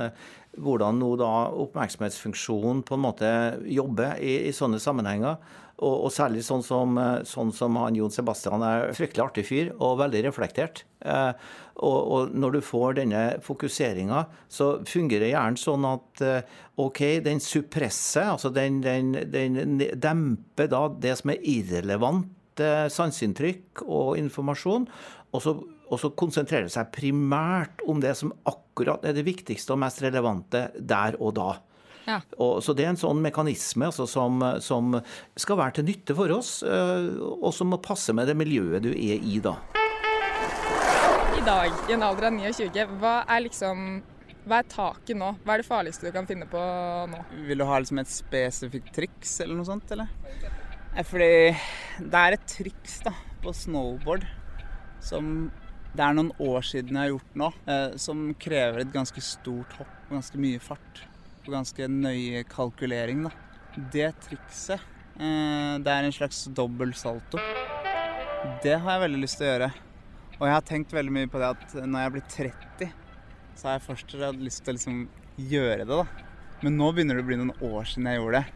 hvordan 0.59 0.99
nå 0.99 1.13
da 1.19 1.31
oppmerksomhetsfunksjonen 1.63 2.83
på 2.87 2.97
en 2.97 3.03
måte 3.05 3.31
jobber 3.71 4.19
i, 4.19 4.35
i 4.49 4.55
sånne 4.55 4.81
sammenhenger. 4.83 5.39
Og, 5.79 5.95
og, 6.05 6.09
særlig 6.11 6.43
sånn 6.43 6.63
som, 6.65 6.97
eh, 6.99 7.21
sånn 7.27 7.53
som 7.55 7.77
han 7.79 7.95
Jon 7.95 8.11
Sebastian 8.11 8.63
er 8.67 8.89
fryktelig 8.97 9.23
artig 9.23 9.45
fyr 9.47 9.69
og 9.77 9.99
veldig 10.01 10.25
reflektert. 10.27 10.83
Eh, 10.99 11.31
og, 11.79 11.99
og, 12.11 12.33
når 12.35 12.57
du 12.57 12.59
får 12.65 12.97
denne 12.97 13.21
fokuseringa, 13.43 14.25
så 14.51 14.71
fungerer 14.87 15.31
hjernen 15.31 15.59
sånn 15.59 15.87
at 15.87 16.23
eh, 16.25 16.57
OK, 16.83 17.01
den 17.23 17.39
suppresser, 17.43 18.33
altså 18.33 18.51
den, 18.55 18.81
den, 18.83 19.13
den, 19.31 19.79
demper 19.95 20.67
da 20.71 20.85
det 20.91 21.15
som 21.21 21.31
er 21.31 21.47
irrelevant 21.47 22.63
eh, 22.63 22.87
sanseinntrykk 22.91 23.85
og 23.87 24.19
informasjon, 24.19 24.89
og 25.29 25.45
så, 25.45 25.55
og 25.87 26.01
så 26.01 26.11
konsentrerer 26.19 26.67
det 26.67 26.75
seg 26.75 26.91
primært 26.95 27.83
om 27.87 28.03
det 28.03 28.15
som 28.19 28.33
akkurat 28.49 29.05
er 29.07 29.15
det 29.15 29.27
viktigste 29.27 29.75
og 29.75 29.83
mest 29.85 30.03
relevante 30.03 30.67
der 30.75 31.15
og 31.21 31.37
da. 31.39 31.51
Ja. 32.09 32.19
Og, 32.41 32.59
så 32.65 32.73
det 32.73 32.87
er 32.87 32.93
en 32.93 32.99
sånn 32.99 33.19
mekanisme 33.21 33.89
altså, 33.89 34.07
som, 34.09 34.41
som, 34.65 34.95
skal 35.37 35.59
være 35.59 35.79
til 35.79 35.89
nytte 35.91 36.15
for 36.17 36.33
oss, 36.33 36.59
eh, 36.65 37.09
og 37.19 37.51
som 37.53 37.69
må 37.69 37.77
passe 37.83 38.15
med 38.17 38.29
det 38.29 38.37
miljøet 38.39 38.85
du 38.87 38.89
er 38.93 39.21
i 39.21 39.37
da. 39.43 39.55
I 41.37 41.43
dag, 41.45 41.75
i 41.87 41.95
en 41.95 42.05
alder 42.07 42.31
av 42.31 42.39
29, 42.39 42.87
hva 42.99 43.19
er 43.29 43.45
liksom 43.45 44.01
hva 44.49 44.63
er 44.63 44.69
taket 44.71 45.17
nå? 45.19 45.33
Hva 45.43 45.53
er 45.53 45.61
det 45.61 45.67
farligste 45.67 46.07
du 46.07 46.15
kan 46.15 46.25
finne 46.25 46.47
på 46.49 46.59
nå? 47.11 47.19
Vil 47.45 47.59
du 47.59 47.67
ha 47.69 47.77
liksom 47.77 47.99
et 48.01 48.09
spesifikt 48.09 48.89
triks 48.95 49.35
eller 49.43 49.59
noe 49.59 49.67
sånt, 49.67 49.91
eller? 49.93 50.09
Fordi 51.05 51.33
det 52.01 52.21
er 52.23 52.35
et 52.35 52.47
triks 52.49 52.99
da, 53.05 53.13
på 53.43 53.53
snowboard 53.53 54.25
som 55.05 55.49
det 55.93 56.05
er 56.05 56.15
noen 56.15 56.31
år 56.43 56.65
siden 56.65 56.97
jeg 56.97 57.01
har 57.01 57.13
gjort 57.13 57.37
nå, 57.41 57.51
eh, 57.73 57.95
som 58.01 58.25
krever 58.41 58.83
et 58.83 58.91
ganske 58.93 59.21
stort 59.25 59.73
hopp 59.79 59.93
og 60.09 60.17
ganske 60.17 60.41
mye 60.41 60.61
fart. 60.61 61.03
Og 61.45 61.53
ganske 61.53 61.87
nøye 61.91 62.43
kalkulering, 62.49 63.25
da. 63.27 63.31
Det 63.93 64.09
trikset, 64.25 64.81
eh, 65.19 65.75
det 65.79 65.93
er 65.93 66.07
en 66.07 66.15
slags 66.15 66.45
dobbel 66.53 66.93
salto. 66.93 67.39
Det 68.63 68.75
har 68.79 68.91
jeg 68.91 69.05
veldig 69.05 69.21
lyst 69.21 69.39
til 69.39 69.47
å 69.47 69.51
gjøre. 69.53 69.69
Og 70.39 70.47
jeg 70.47 70.55
har 70.55 70.67
tenkt 70.67 70.95
veldig 70.95 71.11
mye 71.11 71.27
på 71.27 71.39
det 71.41 71.49
at 71.51 71.73
når 71.83 72.05
jeg 72.05 72.13
blir 72.15 72.25
30, 72.35 72.93
så 73.55 73.67
har 73.67 73.77
jeg 73.77 73.87
først 73.87 74.15
lyst 74.39 74.63
til 74.63 74.71
å 74.71 74.77
liksom 74.77 74.99
gjøre 75.49 75.83
det, 75.83 75.95
da. 75.95 76.05
Men 76.63 76.77
nå 76.79 76.91
begynner 76.91 77.19
det 77.19 77.23
å 77.23 77.27
bli 77.27 77.39
noen 77.39 77.55
år 77.63 77.87
siden 77.87 78.07
jeg 78.07 78.19
gjorde 78.19 78.39
det. 78.39 78.55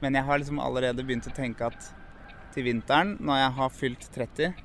Men 0.00 0.16
jeg 0.16 0.26
har 0.26 0.40
liksom 0.40 0.60
allerede 0.62 1.04
begynt 1.06 1.28
å 1.28 1.34
tenke 1.34 1.66
at 1.66 1.90
til 2.54 2.66
vinteren, 2.66 3.16
når 3.22 3.42
jeg 3.44 3.54
har 3.58 3.74
fylt 3.74 4.06
30, 4.14 4.62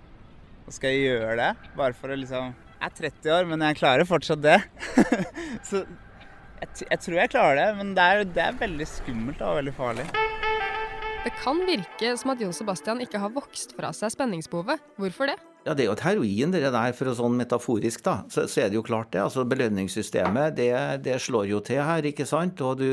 så 0.65 0.73
skal 0.73 0.95
jeg 0.95 1.11
gjøre 1.11 1.35
det. 1.41 1.51
Bare 1.77 1.97
for 1.97 2.13
å 2.13 2.17
liksom 2.17 2.53
Jeg 2.75 2.91
er 2.91 2.97
30 2.97 3.33
år, 3.33 3.45
men 3.49 3.61
jeg 3.65 3.77
klarer 3.79 4.09
fortsatt 4.09 4.41
det. 4.41 4.57
så 5.69 5.83
jeg, 6.61 6.87
jeg, 6.89 6.99
tror 7.03 7.17
jeg 7.19 7.33
klarer 7.33 7.59
det, 7.59 7.67
men 7.79 7.95
det 7.97 8.05
er, 8.05 8.23
det 8.37 8.43
er 8.45 8.61
veldig 8.61 8.87
skummelt 8.89 9.41
og 9.43 9.59
veldig 9.59 9.75
farlig. 9.75 10.05
Det 11.25 11.33
kan 11.41 11.59
virke 11.65 12.13
som 12.21 12.35
at 12.35 12.41
Jon 12.43 12.53
Sebastian 12.53 13.01
ikke 13.01 13.19
har 13.21 13.33
vokst 13.33 13.73
fra 13.77 13.89
seg 13.97 14.13
spenningsbehovet. 14.13 14.83
Hvorfor 15.01 15.31
det? 15.31 15.39
Ja, 15.65 15.73
Det 15.73 15.81
er 15.81 15.87
jo 15.87 15.93
et 15.95 16.03
heroin, 16.05 16.51
det 16.53 16.59
der, 16.61 16.91
for 16.93 17.09
å 17.09 17.15
sånn 17.17 17.39
metaforisk, 17.39 18.03
da. 18.05 18.19
Så, 18.29 18.43
så, 18.45 18.59
er 18.61 18.67
det 18.69 18.77
jo 18.77 18.83
klart, 18.85 19.09
det. 19.15 19.23
altså 19.23 19.47
Belønningssystemet, 19.49 20.53
det, 20.59 20.67
det 21.01 21.15
slår 21.23 21.47
jo 21.49 21.61
til 21.65 21.81
her, 21.81 22.05
ikke 22.05 22.27
sant. 22.29 22.61
Og 22.61 22.83
du, 22.83 22.91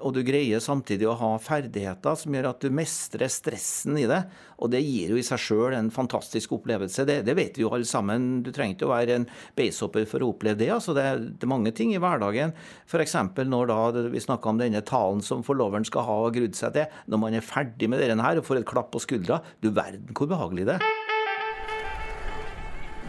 og 0.00 0.16
du, 0.16 0.18
greier 0.26 0.58
samtidig 0.58 1.06
å 1.06 1.14
ha 1.20 1.28
ferdigheter 1.38 2.18
som 2.18 2.34
gjør 2.34 2.48
at 2.50 2.66
du 2.66 2.74
mestrer 2.74 3.30
stressen 3.30 4.00
i 4.02 4.08
det. 4.10 4.18
Og 4.58 4.72
det 4.72 4.80
gir 4.82 5.14
jo 5.14 5.20
i 5.20 5.22
seg 5.28 5.38
sjøl 5.44 5.76
en 5.78 5.92
fantastisk 5.94 6.56
opplevelse. 6.58 7.06
Det, 7.06 7.20
det, 7.28 7.38
vet 7.38 7.54
vi 7.54 7.62
jo 7.62 7.70
alle 7.70 7.86
sammen. 7.86 8.42
Du 8.42 8.50
trenger 8.50 8.74
ikke 8.74 8.90
å 8.90 8.94
være 8.96 9.20
en 9.20 9.30
basehopper 9.54 10.10
for 10.10 10.26
å 10.26 10.32
oppleve 10.34 10.58
det. 10.64 10.72
altså 10.74 10.90
Det, 10.96 11.06
det 11.38 11.46
er 11.46 11.54
mange 11.54 11.70
ting 11.70 11.94
i 11.94 12.02
hverdagen. 12.02 12.56
F.eks. 12.90 13.14
når 13.46 13.70
da 13.70 13.80
vi 14.10 14.26
snakka 14.26 14.50
om 14.50 14.58
denne 14.58 14.82
talen 14.82 15.22
som 15.22 15.46
forloveren 15.46 15.86
skal 15.86 16.10
ha 16.10 16.20
og 16.26 16.34
grudd 16.34 16.58
seg 16.58 16.74
til. 16.80 17.00
Når 17.06 17.26
man 17.28 17.38
er 17.38 17.46
ferdig 17.46 17.94
med 17.94 18.02
denne 18.02 18.26
her 18.26 18.42
og 18.42 18.50
får 18.50 18.64
et 18.64 18.70
klapp 18.74 18.90
på 18.96 19.06
skuldra. 19.06 19.44
Du 19.62 19.70
verden 19.70 20.10
hvor 20.10 20.34
behagelig 20.34 20.72
det 20.72 20.80
er 20.80 20.95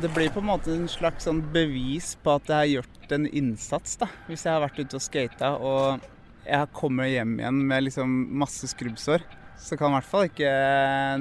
det 0.01 0.09
blir 0.13 0.29
på 0.29 0.43
en 0.43 0.49
måte 0.51 0.73
en 0.75 0.89
slags 0.91 1.25
sånn 1.25 1.39
bevis 1.53 2.11
på 2.21 2.35
at 2.37 2.51
jeg 2.51 2.57
har 2.57 2.69
gjort 2.69 3.13
en 3.15 3.25
innsats. 3.25 3.97
da. 3.97 4.09
Hvis 4.27 4.45
jeg 4.45 4.53
har 4.53 4.61
vært 4.61 4.77
ute 4.77 4.99
og 4.99 5.03
skata 5.03 5.55
og 5.57 6.05
jeg 6.45 6.69
kommer 6.77 7.09
hjem 7.09 7.39
igjen 7.39 7.63
med 7.71 7.87
liksom 7.87 8.13
masse 8.37 8.69
skrubbsår, 8.71 9.25
så 9.57 9.77
kan 9.77 9.89
i 9.89 9.97
hvert 9.97 10.11
fall 10.11 10.27
ikke 10.29 10.51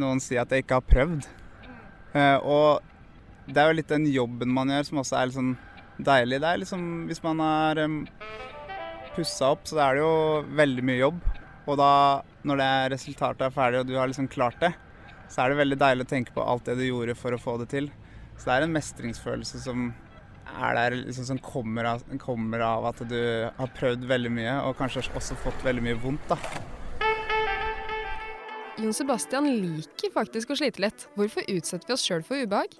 noen 0.02 0.21
si 0.21 0.37
at 0.37 0.52
jeg 0.52 0.66
ikke 0.66 0.80
har 0.80 0.90
prøvd. 0.92 1.25
Uh, 2.12 2.38
og 2.45 3.49
det 3.49 3.62
er 3.62 3.71
jo 3.71 3.78
litt 3.80 3.92
den 3.92 4.06
jobben 4.12 4.52
man 4.52 4.71
gjør 4.73 4.88
som 4.90 5.02
også 5.02 5.18
er 5.18 5.30
litt 5.30 5.38
sånn 5.38 5.56
deilig. 5.97 6.42
Det 6.42 6.52
er 6.52 6.62
liksom 6.62 6.87
Hvis 7.09 7.25
man 7.25 7.40
har 7.40 7.85
pussa 9.16 9.54
opp, 9.54 9.64
så 9.64 9.80
er 9.80 9.97
det 9.97 10.04
jo 10.04 10.14
veldig 10.59 10.85
mye 10.85 11.00
jobb. 11.00 11.21
Og 11.66 11.78
da, 11.80 11.92
når 12.47 12.61
det 12.61 12.73
resultatet 12.92 13.49
er 13.49 13.54
ferdig 13.54 13.80
og 13.80 13.88
du 13.88 13.97
har 13.97 14.11
liksom 14.11 14.28
klart 14.28 14.61
det, 14.61 14.75
så 15.33 15.42
er 15.42 15.50
det 15.50 15.62
veldig 15.64 15.78
deilig 15.80 16.04
å 16.04 16.11
tenke 16.12 16.35
på 16.37 16.45
alt 16.45 16.68
det 16.68 16.76
du 16.78 16.85
gjorde 16.90 17.16
for 17.18 17.35
å 17.35 17.40
få 17.40 17.56
det 17.62 17.73
til. 17.73 17.88
Så 18.37 18.49
det 18.49 18.55
er 18.57 18.66
en 18.66 18.76
mestringsfølelse 18.76 19.61
som 19.64 19.90
er 20.47 20.78
der, 20.78 20.97
liksom, 21.02 21.26
som 21.33 21.43
kommer 21.43 21.88
av, 21.90 22.07
kommer 22.23 22.62
av, 22.64 22.87
at 22.93 23.02
du 23.11 23.19
har 23.57 23.76
prøvd 23.76 24.07
veldig 24.09 24.33
mye, 24.33 24.57
og 24.69 24.76
kanskje 24.78 25.05
også 25.16 25.37
fått 25.43 25.64
veldig 25.66 25.85
mye 25.88 25.99
vondt, 26.00 26.31
da. 26.31 26.38
Jon 28.76 28.93
Sebastian 28.93 29.49
liker 29.49 30.12
faktisk 30.12 30.52
å 30.52 30.59
slite 30.59 30.83
litt. 30.85 31.07
Hvorfor 31.16 31.47
utsetter 31.49 31.88
vi 31.88 31.95
oss 31.97 32.05
sjøl 32.05 32.25
for 32.26 32.37
ubehag? 32.45 32.76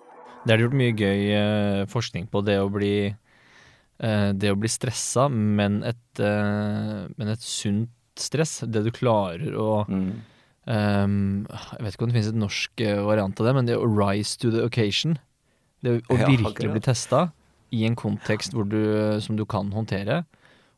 Det 0.47 0.55
er 0.55 0.63
gjort 0.63 0.77
mye 0.79 0.95
gøy 0.95 1.23
eh, 1.35 1.83
forskning 1.91 2.29
på 2.31 2.43
det 2.47 2.59
å 2.61 2.69
bli 2.71 3.09
eh, 3.09 4.31
det 4.37 4.53
å 4.53 4.59
bli 4.61 4.71
stressa, 4.71 5.27
men 5.33 5.81
et, 5.89 6.21
eh, 6.21 7.07
men 7.17 7.33
et 7.33 7.43
sunt 7.43 7.91
stress. 8.21 8.61
Det 8.69 8.85
du 8.85 8.93
klarer 8.95 9.57
å 9.59 9.83
mm. 9.89 10.13
um, 10.69 11.17
Jeg 11.49 11.83
vet 11.85 11.97
ikke 11.97 12.07
om 12.07 12.13
det 12.13 12.17
finnes 12.17 12.31
et 12.31 12.39
norsk 12.39 12.85
variant 13.09 13.41
av 13.43 13.49
det, 13.49 13.57
men 13.57 13.69
det 13.69 13.81
å 13.81 13.89
rise 13.89 14.37
to 14.41 14.53
the 14.53 14.63
occasion. 14.65 15.17
Det 15.87 15.97
å 16.11 16.19
ja, 16.19 16.29
virkelig 16.29 16.73
bli 16.75 16.83
testa 16.85 17.29
i 17.75 17.85
en 17.87 17.97
kontekst 17.99 18.55
du, 18.55 18.83
som 19.23 19.39
du 19.39 19.45
kan 19.49 19.73
håndtere, 19.75 20.25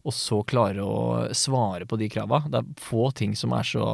og 0.07 0.15
så 0.15 0.41
klare 0.49 0.85
å 0.85 1.27
svare 1.37 1.89
på 1.89 1.99
de 2.01 2.09
krava. 2.13 2.45
Det 2.49 2.63
er 2.63 2.73
få 2.81 3.11
ting 3.17 3.35
som 3.37 3.53
er 3.57 3.67
så 3.67 3.89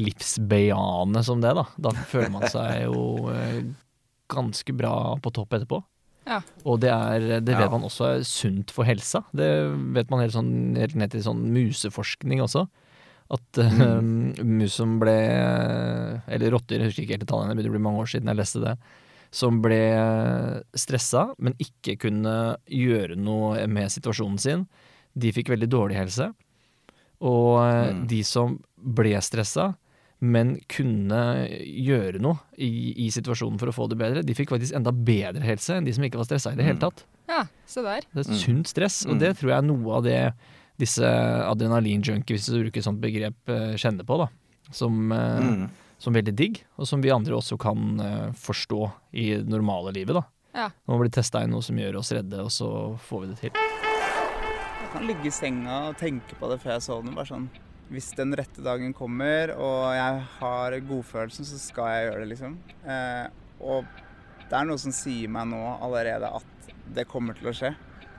livsbejaende 0.00 1.22
som 1.26 1.42
det, 1.42 1.52
da. 1.58 1.66
Da 1.76 1.92
føler 1.92 2.32
man 2.32 2.46
seg 2.50 2.86
jo 2.86 3.30
eh, 3.34 3.62
ganske 4.30 4.74
bra 4.76 4.94
på 5.22 5.32
topp 5.34 5.58
etterpå. 5.58 5.80
Ja. 6.28 6.40
Og 6.68 6.80
det, 6.82 6.90
er, 6.92 7.40
det 7.42 7.56
vet 7.56 7.66
ja. 7.66 7.72
man 7.72 7.86
også 7.88 8.06
er 8.10 8.24
sunt 8.28 8.72
for 8.74 8.86
helsa. 8.88 9.24
Det 9.36 9.48
vet 9.96 10.12
man 10.12 10.22
helt, 10.22 10.34
sånn, 10.36 10.76
helt 10.78 10.96
ned 10.98 11.12
til 11.14 11.24
sånn 11.26 11.42
museforskning 11.54 12.42
også. 12.44 12.66
At 13.30 13.60
mm. 13.60 13.82
um, 13.82 14.56
mus 14.58 14.74
som 14.80 14.96
ble 14.98 15.14
Eller 15.14 16.50
rotter, 16.50 16.80
jeg 16.80 16.90
husker 16.90 17.04
ikke 17.04 17.14
helt 17.14 17.22
detaljene, 17.28 17.52
det 17.52 17.60
begynner 17.60 17.70
å 17.70 17.76
bli 17.76 17.84
mange 17.84 18.02
år 18.02 18.10
siden 18.10 18.30
jeg 18.32 18.38
leste 18.40 18.62
det 18.64 18.72
som 19.30 19.60
ble 19.62 19.80
stressa, 20.74 21.28
men 21.38 21.54
ikke 21.62 21.96
kunne 22.06 22.36
gjøre 22.66 23.18
noe 23.18 23.66
med 23.70 23.92
situasjonen 23.94 24.40
sin. 24.42 24.64
De 25.14 25.30
fikk 25.34 25.52
veldig 25.52 25.68
dårlig 25.70 25.98
helse. 26.00 26.30
Og 27.22 27.60
mm. 27.60 28.02
de 28.10 28.20
som 28.26 28.56
ble 28.74 29.14
stressa, 29.22 29.70
men 30.20 30.56
kunne 30.68 31.20
gjøre 31.48 32.20
noe 32.20 32.42
i, 32.60 32.68
i, 33.06 33.08
situasjonen 33.12 33.60
for 33.60 33.70
å 33.70 33.74
få 33.74 33.86
det 33.88 33.96
bedre, 34.00 34.24
de 34.26 34.36
fikk 34.36 34.52
faktisk 34.52 34.76
enda 34.76 34.92
bedre 34.92 35.44
helse 35.46 35.78
enn 35.78 35.86
de 35.86 35.94
som 35.96 36.04
ikke 36.04 36.20
var 36.20 36.28
stressa 36.28 36.52
i 36.52 36.58
det 36.58 36.66
hele 36.66 36.76
mm. 36.80 36.82
tatt. 36.82 37.04
Ja, 37.30 37.44
se 37.70 37.84
der. 37.86 38.04
Det 38.10 38.26
er 38.26 38.40
sunt 38.42 38.68
stress, 38.68 39.04
og 39.06 39.14
mm. 39.14 39.20
det 39.22 39.30
tror 39.38 39.52
jeg 39.52 39.56
er 39.56 39.68
noe 39.68 40.00
av 40.00 40.04
det 40.04 40.18
disse 40.80 41.06
adrenalinjunkies, 41.44 42.34
hvis 42.34 42.50
du 42.50 42.58
bruker 42.64 42.82
et 42.82 42.88
sånt 42.88 43.00
begrep, 43.00 43.38
eh, 43.52 43.78
kjenner 43.80 44.04
på. 44.08 44.16
da. 44.20 44.28
Som 44.74 45.12
eh, 45.12 45.46
mm 45.46 45.64
som 46.00 46.16
veldig 46.16 46.32
digg, 46.36 46.62
og 46.80 46.88
som 46.88 47.02
vi 47.04 47.12
andre 47.12 47.36
også 47.36 47.58
kan 47.60 48.00
uh, 48.00 48.36
forstå 48.38 48.80
i 49.20 49.26
det 49.36 49.48
normale 49.52 49.92
livet. 49.92 50.16
da. 50.16 50.24
Ja. 50.56 50.68
Nå 50.70 50.94
man 50.94 51.02
blir 51.04 51.12
testa 51.14 51.42
inn 51.44 51.52
noe 51.54 51.62
som 51.62 51.78
gjør 51.78 52.00
oss 52.00 52.12
redde, 52.16 52.40
og 52.42 52.52
så 52.54 52.70
får 53.06 53.22
vi 53.22 53.28
det 53.30 53.40
til. 53.42 53.58
Jeg 54.80 54.92
kan 54.94 55.06
ligge 55.06 55.28
i 55.28 55.34
senga 55.34 55.76
og 55.90 55.98
tenke 56.00 56.38
på 56.40 56.48
det 56.50 56.58
før 56.62 56.74
jeg 56.74 56.86
sovner. 56.88 57.14
bare 57.14 57.30
sånn, 57.30 57.50
Hvis 57.90 58.10
den 58.16 58.34
rette 58.38 58.62
dagen 58.62 58.94
kommer 58.94 59.52
og 59.56 59.92
jeg 59.94 60.24
har 60.38 60.78
godfølelsen, 60.88 61.44
så 61.44 61.58
skal 61.58 61.92
jeg 61.92 62.08
gjøre 62.08 62.24
det, 62.24 62.30
liksom. 62.32 62.58
Uh, 62.86 63.26
og 63.60 63.84
det 64.48 64.56
er 64.56 64.66
noe 64.66 64.80
som 64.80 64.94
sier 64.94 65.30
meg 65.30 65.50
nå 65.52 65.62
allerede 65.84 66.32
at 66.40 66.74
det 66.96 67.06
kommer 67.10 67.36
til 67.38 67.50
å 67.50 67.54
skje. 67.54 67.74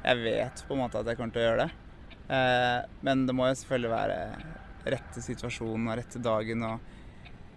Jeg 0.05 0.21
vet 0.21 0.63
på 0.67 0.75
en 0.75 0.83
måte 0.85 1.01
at 1.01 1.09
jeg 1.09 1.17
kommer 1.17 1.33
til 1.33 1.43
å 1.43 1.49
gjøre 1.49 1.65
det. 1.65 1.71
Uh, 2.31 2.79
men 3.03 3.25
det 3.27 3.35
må 3.35 3.49
jo 3.49 3.57
selvfølgelig 3.57 3.95
være 3.97 4.19
rette 4.95 5.21
situasjonen 5.23 5.89
og 5.89 5.97
rette 5.99 6.21
dagen. 6.23 6.63
og 6.63 7.00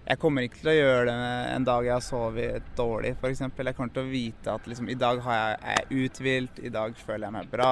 jeg 0.05 0.21
kommer 0.21 0.45
ikke 0.45 0.61
til 0.61 0.69
å 0.69 0.77
gjøre 0.77 1.05
det 1.09 1.21
en 1.55 1.65
dag 1.65 1.87
jeg 1.87 1.95
har 1.95 2.05
sovet 2.05 2.67
dårlig, 2.77 3.15
f.eks. 3.17 3.41
Jeg 3.41 3.77
kommer 3.77 3.95
til 3.95 4.03
å 4.03 4.11
vite 4.11 4.53
at 4.53 4.67
liksom, 4.69 4.91
i 4.93 4.99
dag 5.01 5.23
jeg, 5.25 5.55
er 5.57 5.79
jeg 5.79 6.05
uthvilt, 6.05 6.61
i 6.61 6.73
dag 6.73 6.99
føler 7.01 7.25
jeg 7.27 7.37
meg 7.39 7.49
bra. 7.53 7.71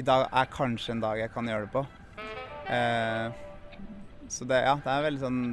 I 0.00 0.06
dag 0.06 0.24
er 0.30 0.48
kanskje 0.54 0.94
en 0.94 1.04
dag 1.04 1.20
jeg 1.20 1.32
kan 1.34 1.50
gjøre 1.50 1.66
det 1.66 1.74
på. 1.74 1.84
Eh, 2.72 3.44
så 4.32 4.48
det, 4.48 4.62
ja, 4.64 4.78
det 4.80 4.94
er 4.94 5.06
veldig 5.10 5.22
sånn 5.26 5.44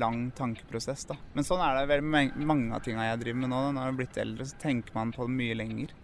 lang 0.00 0.20
tankeprosess, 0.38 1.04
da. 1.10 1.18
Men 1.34 1.44
sånn 1.44 1.60
er 1.66 1.76
det 1.76 1.88
veldig 1.90 2.44
mange 2.48 2.72
av 2.76 2.84
tingene 2.86 3.10
jeg 3.10 3.24
driver 3.26 3.42
med 3.42 3.52
nå. 3.52 3.62
Når 3.74 3.82
jeg 3.82 3.92
har 3.92 3.98
blitt 4.00 4.20
eldre, 4.24 4.48
så 4.48 4.60
tenker 4.62 4.96
man 4.96 5.12
på 5.12 5.28
det 5.28 5.36
mye 5.36 5.58
lenger. 5.58 5.96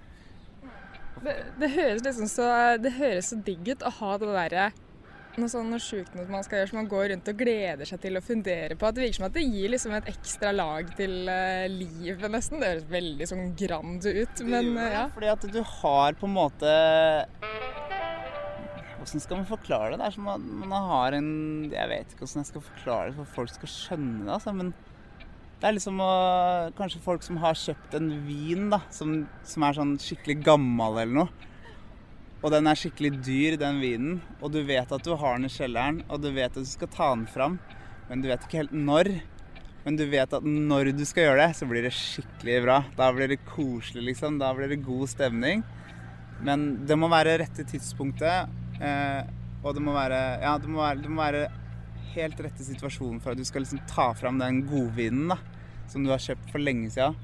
Det, 1.24 1.38
det 1.56 1.72
høres 1.72 2.04
liksom 2.04 2.28
så, 2.28 2.48
det 2.82 2.98
høres 2.98 3.32
så 3.32 3.38
digg 3.46 3.70
ut 3.70 3.86
å 3.86 3.94
ha 4.02 4.18
det 4.20 4.34
derre 4.34 4.72
noe 5.40 5.50
sånn 5.52 5.68
noe 5.72 5.82
sjukt 5.82 6.14
noe 6.16 6.26
man 6.30 6.44
skal 6.46 6.60
gjøre 6.60 6.70
som 6.70 6.78
man 6.80 6.88
går 6.90 7.10
rundt 7.12 7.30
og 7.32 7.38
gleder 7.40 7.88
seg 7.88 8.00
til 8.02 8.18
å 8.18 8.22
fundere 8.24 8.76
på. 8.78 8.88
At 8.88 8.96
det 8.96 9.04
virker 9.04 9.18
som 9.18 9.28
at 9.28 9.36
det 9.36 9.44
gir 9.46 9.72
liksom 9.72 9.94
et 9.96 10.10
ekstra 10.12 10.52
lag 10.54 10.90
til 10.98 11.14
uh, 11.28 11.66
livet, 11.72 12.26
nesten. 12.32 12.62
Det 12.62 12.72
høres 12.72 12.88
veldig 12.90 13.28
sånn 13.30 13.54
grand 13.58 14.06
ut, 14.06 14.42
men 14.48 14.72
uh, 14.78 14.88
ja. 14.92 15.06
Fordi 15.14 15.32
at 15.32 15.46
du 15.52 15.60
har 15.80 16.18
på 16.18 16.28
en 16.28 16.36
måte 16.36 16.74
Hvordan 18.96 19.22
skal 19.22 19.38
man 19.38 19.46
forklare 19.46 19.92
det? 19.92 20.00
Det 20.00 20.06
er 20.08 20.14
som 20.16 20.28
at 20.32 20.46
man 20.66 20.88
har 20.90 21.14
en 21.14 21.30
Jeg 21.70 21.90
vet 21.92 22.10
ikke 22.10 22.24
hvordan 22.24 22.42
jeg 22.42 22.50
skal 22.50 22.64
forklare 22.72 23.10
det 23.10 23.18
for 23.20 23.34
folk 23.36 23.52
skal 23.54 23.70
skjønne 23.70 24.24
det, 24.24 24.32
altså. 24.38 24.54
Men 24.56 24.72
det 25.56 25.68
er 25.68 25.76
liksom 25.76 26.00
å 26.04 26.14
kanskje 26.76 27.04
folk 27.04 27.22
som 27.24 27.38
har 27.40 27.56
kjøpt 27.56 27.94
en 27.96 28.10
vin 28.26 28.66
da, 28.72 28.82
som, 28.92 29.22
som 29.46 29.64
er 29.64 29.78
sånn 29.78 29.94
skikkelig 30.02 30.42
gammel 30.44 30.98
eller 31.00 31.20
noe. 31.22 31.52
Og 32.46 32.52
den 32.54 32.70
er 32.70 32.78
skikkelig 32.78 33.16
dyr, 33.26 33.56
den 33.58 33.80
vinen. 33.82 34.18
Og 34.38 34.52
du 34.54 34.60
vet 34.62 34.92
at 34.94 35.02
du 35.02 35.16
har 35.18 35.34
den 35.34 35.48
i 35.48 35.50
kjelleren, 35.50 36.04
og 36.06 36.20
du 36.22 36.28
vet 36.30 36.52
at 36.52 36.62
du 36.62 36.70
skal 36.70 36.92
ta 36.94 37.08
den 37.10 37.24
fram. 37.26 37.56
Men 38.06 38.20
du 38.22 38.28
vet 38.30 38.44
ikke 38.46 38.60
helt 38.60 38.76
når. 38.76 39.10
Men 39.82 39.98
du 39.98 40.04
vet 40.06 40.36
at 40.38 40.46
når 40.46 40.92
du 40.94 41.02
skal 41.08 41.26
gjøre 41.26 41.40
det, 41.42 41.56
så 41.58 41.66
blir 41.66 41.82
det 41.82 41.90
skikkelig 41.96 42.60
bra. 42.62 42.76
Da 42.94 43.08
blir 43.16 43.32
det 43.34 43.40
koselig, 43.48 44.04
liksom. 44.12 44.38
Da 44.38 44.52
blir 44.54 44.70
det 44.70 44.78
god 44.86 45.10
stemning. 45.10 45.64
Men 46.46 46.68
det 46.86 46.94
må 46.94 47.10
være 47.10 47.34
rette 47.42 47.66
tidspunktet. 47.66 48.54
Eh, 48.78 49.34
og 49.64 49.74
det 49.74 49.82
må 49.82 49.96
være 49.96 50.22
Ja, 50.44 50.54
det 50.62 50.70
må 50.70 50.84
være, 50.84 51.02
det 51.02 51.10
må 51.10 51.24
være 51.24 51.48
helt 52.14 52.38
rette 52.46 52.62
situasjonen 52.62 53.18
for 53.24 53.34
at 53.34 53.40
du 53.40 53.44
skal 53.48 53.64
liksom 53.64 53.82
ta 53.90 54.12
fram 54.14 54.38
den 54.38 54.62
godvinen 54.68 55.32
da, 55.34 55.40
som 55.90 56.06
du 56.06 56.12
har 56.14 56.22
kjøpt 56.22 56.54
for 56.54 56.62
lenge 56.62 56.94
siden. 56.94 57.18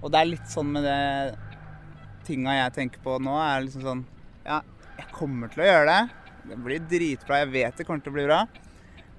Og 0.00 0.08
det 0.08 0.20
er 0.22 0.32
litt 0.32 0.48
sånn 0.50 0.72
med 0.72 0.88
det 0.88 1.36
tinga 2.24 2.56
jeg 2.56 2.76
tenker 2.78 3.04
på 3.04 3.20
nå, 3.20 3.36
er 3.36 3.66
liksom 3.66 3.84
sånn 3.84 4.04
Ja, 4.44 4.60
jeg 4.98 5.08
kommer 5.16 5.48
til 5.52 5.64
å 5.64 5.68
gjøre 5.68 5.84
det. 5.88 6.00
Det 6.50 6.56
blir 6.66 6.88
dritbra. 6.90 7.40
Jeg 7.40 7.52
vet 7.54 7.78
det 7.80 7.86
kommer 7.88 8.04
til 8.04 8.12
å 8.12 8.16
bli 8.18 8.26
bra. 8.28 8.42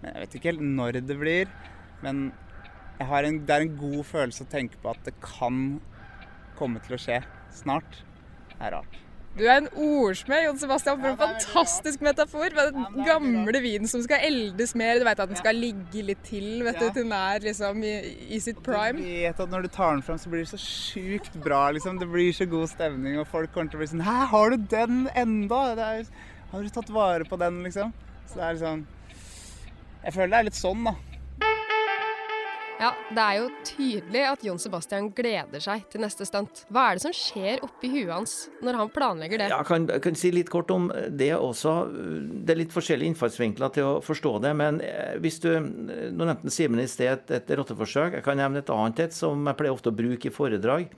Men 0.02 0.12
jeg 0.12 0.22
vet 0.22 0.36
ikke 0.38 0.52
helt 0.52 0.66
når 0.78 1.00
det 1.02 1.18
blir. 1.18 1.50
Men 2.06 2.28
en, 3.02 3.40
det 3.48 3.56
er 3.56 3.66
en 3.66 3.80
god 3.80 4.04
følelse 4.06 4.46
å 4.46 4.52
tenke 4.52 4.78
på 4.84 4.94
at 4.94 5.02
det 5.08 5.16
kan 5.24 5.80
komme 6.60 6.84
til 6.86 6.98
å 6.98 7.02
skje 7.02 7.24
snart. 7.56 8.04
Det 8.54 8.62
er 8.62 8.78
rart. 8.78 9.02
Du 9.36 9.42
er 9.44 9.58
en 9.60 9.66
ordsmed, 9.76 10.46
Jon 10.46 10.60
Sebastian, 10.60 11.00
for 11.02 11.12
en 11.12 11.18
fantastisk 11.20 12.04
metafor. 12.06 12.54
Med 12.56 12.70
den 12.72 13.02
gamle 13.04 13.60
vinen 13.64 13.90
som 13.92 14.04
skal 14.06 14.24
eldes 14.24 14.72
mer. 14.80 15.02
Du 15.02 15.08
vet 15.08 15.20
at 15.20 15.32
den 15.32 15.40
skal 15.40 15.60
ligge 15.60 16.06
litt 16.08 16.22
til 16.24 16.64
vet 16.64 16.80
du, 16.80 16.86
til 16.86 17.04
den 17.04 17.12
er 17.18 17.44
liksom 17.44 17.84
i, 17.84 17.94
i, 18.30 18.40
sitt 18.40 18.62
prime. 18.64 19.02
Du 19.02 19.10
vet 19.26 19.42
at 19.44 19.52
når 19.52 19.68
du 19.68 19.72
tar 19.76 19.98
den 19.98 20.06
fram, 20.08 20.22
så 20.22 20.32
blir 20.32 20.46
det 20.46 20.54
så 20.54 20.62
sjukt 20.62 21.36
bra. 21.44 21.66
liksom. 21.76 22.00
Det 22.00 22.08
blir 22.12 22.32
så 22.36 22.48
god 22.48 22.72
stemning, 22.72 23.20
og 23.20 23.28
folk 23.28 23.52
kommer 23.52 23.74
til 23.74 23.82
å 23.82 23.84
bli 23.84 23.90
sånn 23.92 24.06
Hæ, 24.08 24.16
har 24.32 24.56
du 24.56 24.70
den 24.72 25.04
enda? 25.12 25.62
Er, 25.76 26.08
har 26.54 26.64
du 26.64 26.72
tatt 26.80 26.94
vare 26.96 27.28
på 27.28 27.40
den, 27.42 27.60
liksom? 27.68 27.92
Så 28.30 28.40
det 28.40 28.46
er 28.46 28.56
liksom 28.56 28.88
Jeg 30.06 30.16
føler 30.16 30.32
det 30.32 30.40
er 30.40 30.48
litt 30.48 30.64
sånn, 30.64 30.88
da. 30.88 30.96
Ja, 32.80 32.92
Det 33.16 33.24
er 33.24 33.36
jo 33.40 33.46
tydelig 33.64 34.22
at 34.28 34.44
Jon 34.44 34.60
Sebastian 34.60 35.08
gleder 35.16 35.64
seg 35.64 35.86
til 35.92 36.04
neste 36.04 36.26
stunt. 36.28 36.66
Hva 36.74 36.90
er 36.90 36.98
det 36.98 37.06
som 37.06 37.14
skjer 37.16 37.64
oppi 37.64 37.90
huet 37.94 38.12
hans 38.12 38.34
når 38.66 38.80
han 38.82 38.92
planlegger 38.92 39.42
det? 39.42 39.50
Jeg 39.54 39.68
kan, 39.70 39.88
kan, 40.04 40.18
si 40.20 40.32
litt 40.36 40.52
kort 40.52 40.72
om 40.76 40.90
det 40.92 41.32
også. 41.38 41.76
Det 42.44 42.56
er 42.56 42.62
litt 42.66 42.76
forskjellige 42.76 43.14
innfallsvinkler 43.14 43.76
til 43.78 43.88
å 43.88 43.94
forstå 44.04 44.34
det. 44.44 44.54
Men 44.60 44.82
eh, 44.84 45.16
hvis 45.24 45.40
du 45.44 45.52
Nå 45.56 46.26
nevnte 46.28 46.52
Simen 46.52 46.82
i 46.84 46.88
sted 46.90 47.12
et, 47.14 47.32
et 47.38 47.54
rotteforsøk. 47.58 48.18
Jeg 48.18 48.26
kan 48.26 48.38
nevne 48.40 48.62
et 48.62 48.72
annet 48.74 49.06
et 49.08 49.16
som 49.16 49.40
jeg 49.48 49.58
pleier 49.60 49.76
ofte 49.76 49.92
å 49.92 49.96
bruke 49.96 50.30
i 50.30 50.34
foredrag. 50.34 50.92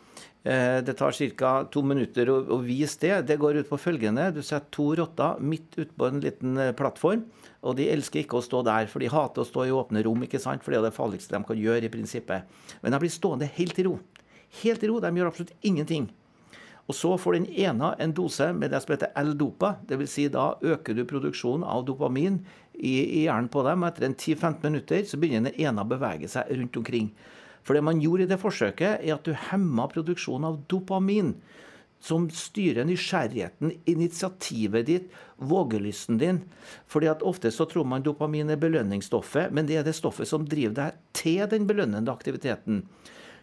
Eh, 0.48 0.84
det 0.84 0.94
tar 0.94 1.12
ca. 1.12 1.52
to 1.72 1.82
minutter 1.84 2.30
å, 2.32 2.60
vise 2.64 3.00
det. 3.02 3.16
Det 3.28 3.36
går 3.42 3.58
ut 3.60 3.70
på 3.70 3.80
følgende. 3.82 4.30
Du 4.32 4.40
setter 4.40 4.70
to 4.72 4.94
rotter 4.96 5.42
midt 5.44 5.76
utpå 5.76 6.08
en 6.08 6.22
liten 6.24 6.58
eh, 6.58 6.72
plattform. 6.72 7.26
Og 7.68 7.76
de 7.76 7.90
elsker 7.92 8.22
ikke 8.22 8.40
å 8.40 8.46
stå 8.46 8.62
der, 8.64 8.88
for 8.88 9.04
de 9.04 9.10
hater 9.12 9.44
å 9.44 9.48
stå 9.48 9.66
i 9.68 9.74
åpne 9.76 10.06
rom, 10.06 10.24
ikke 10.24 10.40
sant? 10.40 10.64
for 10.64 10.72
det 10.72 10.80
er 10.80 10.88
det 10.88 10.96
farligste 10.96 11.36
de 11.36 11.44
kan 11.50 11.60
gjøre 11.60 11.90
i 11.90 11.92
prinsippet. 11.92 12.48
Men 12.80 12.96
de 12.96 13.02
blir 13.04 13.12
stående 13.12 13.50
helt 13.58 13.82
i 13.82 13.88
ro. 13.90 13.98
Helt 14.62 14.86
i 14.86 14.92
ro. 14.92 15.02
De 15.04 15.12
gjør 15.20 15.34
absolutt 15.34 15.68
ingenting. 15.68 16.08
Og 16.88 16.96
så 16.96 17.12
får 17.20 17.36
den 17.36 17.50
ene 17.66 17.92
en 18.00 18.14
dose 18.16 18.48
med 18.56 18.72
det 18.72 18.80
som 18.86 18.94
heter 18.94 19.12
L-dopa. 19.20 19.74
Dvs. 19.90 20.14
Si 20.14 20.30
da 20.32 20.54
øker 20.64 20.96
du 20.96 21.04
produksjonen 21.10 21.68
av 21.68 21.84
dopamin 21.90 22.40
i, 22.72 22.94
i 22.94 23.26
hjernen 23.26 23.52
på 23.52 23.66
dem. 23.68 23.84
Etter 23.84 24.08
en 24.08 24.16
10-15 24.16 24.62
minutter 24.70 25.04
så 25.10 25.20
begynner 25.20 25.52
den 25.52 25.68
ene 25.68 25.84
å 25.84 25.92
bevege 25.92 26.32
seg 26.32 26.56
rundt 26.56 26.80
omkring. 26.80 27.12
For 27.68 27.76
det 27.76 27.84
man 27.84 28.00
gjorde 28.00 28.24
i 28.24 28.32
det 28.32 28.40
forsøket, 28.40 29.02
er 29.04 29.18
at 29.18 29.28
du 29.28 29.36
hemma 29.36 29.90
produksjonen 29.92 30.48
av 30.48 30.62
dopamin 30.72 31.34
som 32.00 32.30
styrer 32.32 32.86
nysgjerrigheten, 32.88 33.74
initiativet 33.90 34.86
ditt, 34.88 35.10
vågelysten 35.36 36.20
din. 36.22 36.40
Fordi 36.88 37.10
at 37.12 37.26
Ofte 37.26 37.52
så 37.52 37.66
tror 37.68 37.88
man 37.90 38.06
dopamin 38.06 38.54
er 38.54 38.62
belønningsstoffet, 38.62 39.52
men 39.52 39.68
det 39.68 39.82
er 39.82 39.88
det 39.88 39.98
stoffet 39.98 40.30
som 40.30 40.46
driver 40.48 40.78
deg 40.78 41.02
til 41.18 41.44
den 41.52 41.68
belønnende 41.68 42.14
aktiviteten. 42.14 42.86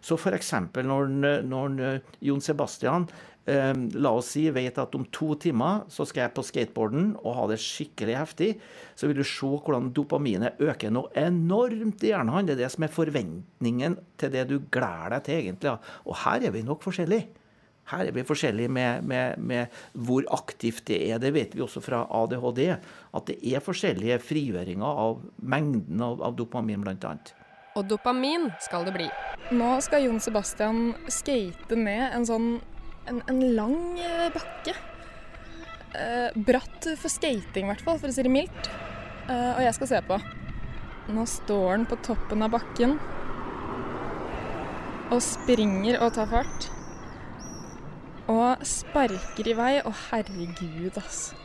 Så 0.04 0.18
f.eks. 0.20 0.52
når, 0.84 1.14
når 1.48 1.78
Jon 2.24 2.42
Sebastian 2.44 3.06
eh, 3.48 3.72
la 3.96 4.12
oss 4.18 4.32
si 4.34 4.44
vet 4.52 4.78
at 4.80 4.96
om 4.96 5.06
to 5.14 5.32
timer 5.40 5.84
så 5.92 6.06
skal 6.08 6.26
jeg 6.26 6.34
på 6.36 6.44
skateboarden 6.44 7.12
og 7.22 7.38
ha 7.38 7.46
det 7.50 7.60
skikkelig 7.62 8.18
heftig, 8.18 8.50
så 8.96 9.08
vil 9.08 9.20
du 9.20 9.24
se 9.26 9.48
hvordan 9.48 9.92
dopaminet 9.96 10.60
øker 10.62 10.92
noe 10.92 11.12
enormt 11.18 12.04
i 12.04 12.12
hjernen 12.12 12.34
hans. 12.34 12.50
Det 12.50 12.58
er 12.58 12.64
det 12.64 12.74
som 12.74 12.86
er 12.86 12.98
forventningen 12.98 13.96
til 14.20 14.34
det 14.34 14.44
du 14.50 14.58
gleder 14.68 15.16
deg 15.16 15.24
til, 15.28 15.40
egentlig. 15.40 15.78
Og 16.04 16.20
her 16.24 16.48
er 16.48 16.54
vi 16.54 16.64
nok 16.66 16.84
forskjellige. 16.84 17.40
Her 17.90 18.08
er 18.08 18.14
vi 18.16 18.24
forskjellige 18.24 18.72
med, 18.72 19.04
med, 19.04 19.40
med, 19.44 19.80
hvor 19.92 20.24
aktivt 20.32 20.86
det 20.88 21.02
er. 21.04 21.18
Det 21.20 21.34
vet 21.36 21.52
vi 21.56 21.60
også 21.60 21.82
fra 21.84 22.06
ADHD. 22.08 22.62
At 23.12 23.28
det 23.28 23.36
er 23.44 23.64
forskjellige 23.64 24.22
frigjøringer 24.24 25.00
av 25.04 25.20
mengden 25.44 26.00
av, 26.04 26.22
av 26.24 26.36
dopamin, 26.38 26.80
bl.a. 26.84 27.16
Og 27.74 27.88
dopamin 27.90 28.48
skal 28.62 28.86
det 28.86 28.94
bli. 28.94 29.08
Nå 29.54 29.74
skal 29.82 30.04
Jon 30.06 30.20
Sebastian 30.22 30.94
skate 31.10 31.76
ned 31.76 32.14
en 32.14 32.26
sånn 32.28 32.48
en, 33.10 33.18
en 33.28 33.40
lang 33.56 33.98
eh, 33.98 34.28
bakke. 34.32 34.76
Eh, 35.94 36.36
bratt 36.46 36.86
for 36.98 37.12
skating, 37.12 37.66
i 37.66 37.72
hvert 37.72 37.82
fall, 37.84 37.98
for 38.00 38.10
å 38.10 38.14
si 38.14 38.24
det 38.24 38.32
mildt. 38.32 38.70
Eh, 39.28 39.50
og 39.56 39.60
jeg 39.66 39.76
skal 39.76 39.90
se 39.90 40.00
på. 40.06 40.20
Nå 41.14 41.26
står 41.28 41.66
han 41.74 41.88
på 41.90 41.98
toppen 42.06 42.46
av 42.46 42.54
bakken 42.54 42.96
og 45.12 45.20
springer 45.22 46.00
og 46.02 46.14
tar 46.16 46.30
fart. 46.30 46.68
Og 48.30 48.62
sparker 48.66 49.50
i 49.50 49.56
vei. 49.58 49.72
Å, 49.84 49.92
herregud, 50.08 50.96
altså. 50.96 51.36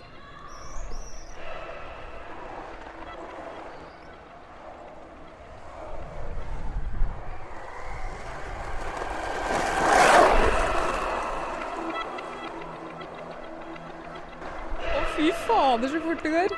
Fader, 15.69 15.93
så 15.93 16.01
fort 16.01 16.25
det 16.25 16.33
går. 16.33 16.57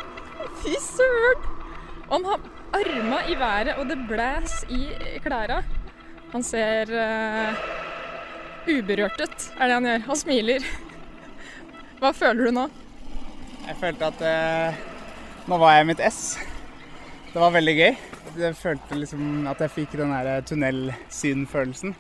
Fy 0.64 0.76
søren! 0.80 1.46
Han 2.12 2.26
har 2.28 2.50
arma 2.80 3.22
i 3.28 3.38
været, 3.40 3.76
og 3.78 3.88
det 3.90 4.00
blæs 4.08 4.66
i 4.72 4.88
klæra. 5.24 5.62
Han 6.32 6.44
ser 6.44 6.92
uh 6.96 7.80
uberørt 8.70 9.18
ut, 9.22 9.48
er 9.58 9.68
det 9.68 9.76
han 9.76 9.88
gjør. 9.90 10.06
Han 10.06 10.20
smiler. 10.20 10.66
Hva 12.02 12.12
føler 12.14 12.48
du 12.48 12.56
nå? 12.56 12.68
Jeg 13.66 13.78
følte 13.82 14.10
at 14.10 14.24
uh, 14.26 14.80
nå 15.50 15.60
var 15.62 15.76
jeg 15.76 15.86
i 15.86 15.90
mitt 15.92 16.04
ess. 16.04 16.22
Det 17.32 17.42
var 17.42 17.54
veldig 17.56 17.76
gøy. 17.78 17.92
Jeg 18.42 18.58
følte 18.58 18.98
liksom 18.98 19.48
at 19.50 19.62
jeg 19.66 19.74
fikk 19.76 19.98
den 20.00 20.14
der 20.14 20.46
tunnelsynfølelsen. 20.48 21.96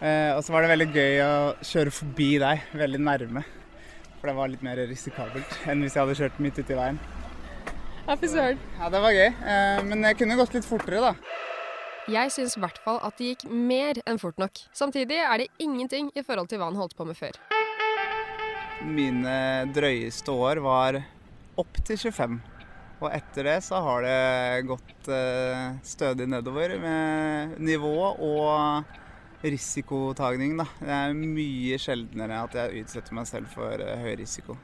Uh, 0.00 0.36
og 0.36 0.44
så 0.44 0.54
var 0.54 0.64
det 0.64 0.72
veldig 0.74 0.90
gøy 0.92 1.20
å 1.24 1.34
kjøre 1.64 1.94
forbi 1.94 2.30
deg, 2.42 2.64
veldig 2.76 3.00
nærme. 3.04 3.44
For 4.24 4.30
det 4.32 4.38
var 4.38 4.48
litt 4.48 4.62
mer 4.64 4.78
risikabelt 4.88 5.50
enn 5.68 5.82
hvis 5.84 5.98
jeg 5.98 6.00
hadde 6.00 6.14
kjørt 6.16 6.36
midt 6.40 6.56
ute 6.56 6.72
i 6.72 6.76
veien. 6.78 6.96
Ja, 8.06 8.14
fy 8.16 8.30
søren. 8.32 8.62
Ja, 8.78 8.86
det 8.88 9.02
var 9.04 9.12
gøy. 9.12 9.26
Eh, 9.28 9.80
men 9.84 10.06
jeg 10.08 10.16
kunne 10.16 10.38
gått 10.38 10.56
litt 10.56 10.64
fortere, 10.64 11.02
da. 11.04 11.10
Jeg 12.08 12.32
syns 12.32 12.54
i 12.56 12.62
hvert 12.62 12.80
fall 12.86 13.02
at 13.04 13.20
det 13.20 13.34
gikk 13.34 13.44
mer 13.52 14.00
enn 14.08 14.16
fort 14.22 14.40
nok. 14.40 14.62
Samtidig 14.72 15.18
er 15.20 15.42
det 15.42 15.50
ingenting 15.60 16.08
i 16.16 16.24
forhold 16.24 16.48
til 16.48 16.62
hva 16.62 16.70
han 16.70 16.80
holdt 16.80 16.96
på 16.96 17.04
med 17.04 17.20
før. 17.20 17.36
Mine 18.88 19.36
drøyeste 19.76 20.32
år 20.32 20.64
var 20.64 21.02
opp 21.60 21.84
til 21.84 22.00
25. 22.00 22.40
Og 23.04 23.08
etter 23.12 23.50
det 23.50 23.60
så 23.68 23.84
har 23.84 24.08
det 24.08 24.66
gått 24.72 25.12
uh, 25.12 25.76
stødig 25.84 26.30
nedover 26.32 26.78
med 26.80 27.60
nivå 27.60 27.96
og 28.08 29.03
risikotagning, 29.44 30.56
da. 30.60 30.66
Det 30.80 30.94
er 30.96 31.16
mye 31.18 31.78
sjeldnere 31.80 32.42
at 32.46 32.56
jeg 32.58 32.84
utsetter 32.84 33.16
meg 33.16 33.28
selv 33.28 33.50
for 33.52 33.80
uh, 33.80 33.94
høy 34.00 34.14
risiko. 34.20 34.56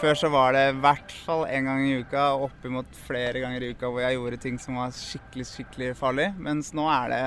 Før 0.00 0.18
så 0.18 0.28
var 0.32 0.54
det 0.56 0.64
i 0.68 0.76
hvert 0.82 1.14
fall 1.24 1.44
én 1.48 1.68
gang 1.68 1.84
i 1.86 1.96
uka, 2.02 2.26
oppimot 2.46 2.98
flere 3.06 3.42
ganger 3.42 3.62
i 3.62 3.72
uka 3.74 3.90
hvor 3.90 4.02
jeg 4.04 4.18
gjorde 4.18 4.40
ting 4.42 4.58
som 4.60 4.78
var 4.80 4.94
skikkelig, 4.94 5.46
skikkelig 5.50 5.92
farlig. 5.98 6.28
Mens 6.38 6.72
nå 6.76 6.86
er 6.92 7.14
det 7.14 7.24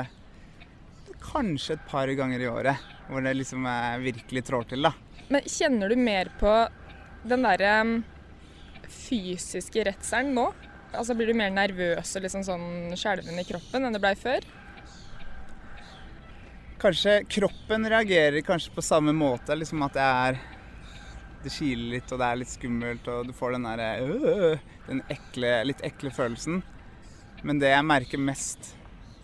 kanskje 1.24 1.78
et 1.78 1.88
par 1.90 2.12
ganger 2.20 2.44
i 2.44 2.50
året 2.52 2.94
hvor 3.08 3.24
det 3.24 3.38
liksom 3.38 3.66
virkelig 4.04 4.44
trår 4.48 4.68
til, 4.74 4.88
da. 4.88 4.94
Men 5.32 5.48
kjenner 5.48 5.92
du 5.92 6.00
mer 6.00 6.30
på 6.40 6.52
den 7.28 7.44
derre 7.44 7.74
fysiske 8.88 9.84
redselen 9.88 10.36
nå? 10.36 10.50
Altså 10.96 11.16
Blir 11.18 11.32
du 11.32 11.38
mer 11.38 11.52
nervøs 11.52 12.14
og 12.16 12.24
liksom 12.24 12.46
sånn 12.48 12.96
skjelven 13.00 13.40
i 13.40 13.48
kroppen 13.48 13.88
enn 13.88 13.96
det 13.96 14.04
blei 14.04 14.14
før? 14.20 14.46
Kanskje 16.78 17.24
kroppen 17.26 17.90
reagerer 17.90 18.42
kanskje 18.46 18.74
på 18.76 18.86
samme 18.86 19.14
måte. 19.16 19.56
Liksom 19.58 19.82
at 19.88 19.98
det 19.98 20.06
er 20.06 20.40
det 21.44 21.54
kiler 21.54 21.94
litt, 21.96 22.12
og 22.12 22.20
det 22.20 22.28
er 22.28 22.40
litt 22.42 22.52
skummelt, 22.52 23.08
og 23.14 23.30
du 23.30 23.34
får 23.36 23.56
den 23.56 23.68
der 23.68 23.84
øh, 24.04 24.66
den 24.88 25.04
ekle, 25.14 25.52
litt 25.70 25.84
ekle 25.86 26.12
følelsen. 26.14 26.62
Men 27.46 27.62
det 27.62 27.72
jeg 27.72 27.86
merker 27.86 28.22
mest 28.22 28.74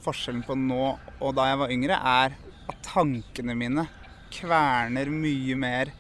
forskjellen 0.04 0.44
på 0.46 0.56
nå 0.60 0.84
og 1.24 1.36
da 1.38 1.48
jeg 1.50 1.60
var 1.62 1.74
yngre, 1.74 1.98
er 1.98 2.36
at 2.70 2.82
tankene 2.86 3.56
mine 3.58 3.88
kverner 4.34 5.12
mye 5.14 5.58
mer 5.60 5.92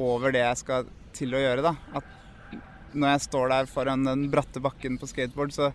over 0.00 0.34
det 0.34 0.42
jeg 0.42 0.60
skal 0.60 0.88
til 1.14 1.36
å 1.36 1.42
gjøre, 1.42 1.64
da. 1.64 1.74
At 1.94 2.58
når 2.94 3.14
jeg 3.14 3.24
står 3.26 3.50
der 3.50 3.70
foran 3.70 4.06
den 4.06 4.28
bratte 4.32 4.62
bakken 4.62 4.98
på 5.00 5.08
skateboard, 5.10 5.54
så 5.54 5.70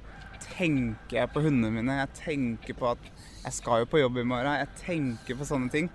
tenker 0.54 1.22
jeg 1.22 1.32
på 1.34 1.44
hundene 1.44 1.72
mine. 1.74 1.98
Jeg 2.02 2.16
tenker 2.20 2.78
på 2.78 2.92
at 2.92 3.10
jeg 3.44 3.56
skal 3.56 3.84
jo 3.84 3.90
på 3.90 4.02
jobb 4.02 4.20
i 4.22 4.28
morgen. 4.28 4.60
Jeg 4.62 4.72
tenker 4.84 5.40
på 5.40 5.48
sånne 5.48 5.72
ting. 5.74 5.90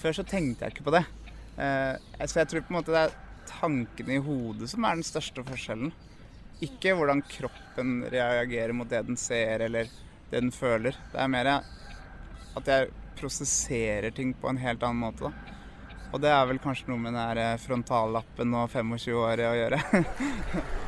Før 0.00 0.18
så 0.18 0.24
tenkte 0.28 0.66
jeg 0.66 0.74
ikke 0.74 0.88
på 0.88 0.94
det. 0.94 1.04
Eh, 1.56 2.26
så 2.26 2.42
jeg 2.42 2.50
tror 2.50 2.66
på 2.66 2.74
en 2.74 2.78
måte 2.80 2.94
det 2.94 3.04
er 3.06 3.16
tankene 3.48 4.16
i 4.16 4.24
hodet 4.24 4.68
som 4.72 4.84
er 4.84 4.98
den 4.98 5.06
største 5.06 5.44
forskjellen. 5.46 5.92
ikke 6.64 6.94
hvordan 6.96 7.20
kroppen 7.28 8.04
reagerer 8.08 8.72
mot 8.72 8.88
det 8.88 9.02
den 9.06 9.18
ser 9.20 9.60
eller 9.66 9.88
det 10.30 10.40
den 10.40 10.52
føler. 10.54 10.96
Det 11.12 11.20
er 11.20 11.28
mer 11.28 11.50
at 11.54 12.70
jeg 12.70 12.92
prosesserer 13.18 14.14
ting 14.14 14.32
på 14.34 14.48
en 14.48 14.60
helt 14.62 14.82
annen 14.82 15.02
måte. 15.02 15.28
da. 15.28 15.60
Og 16.14 16.22
det 16.22 16.30
er 16.30 16.46
vel 16.46 16.62
kanskje 16.62 16.92
noe 16.92 17.02
med 17.02 17.16
den 17.16 17.42
eh, 17.42 17.58
frontallappen 17.58 18.54
og 18.54 18.70
25-året 18.70 19.48
å 19.50 19.54
gjøre. 19.58 19.82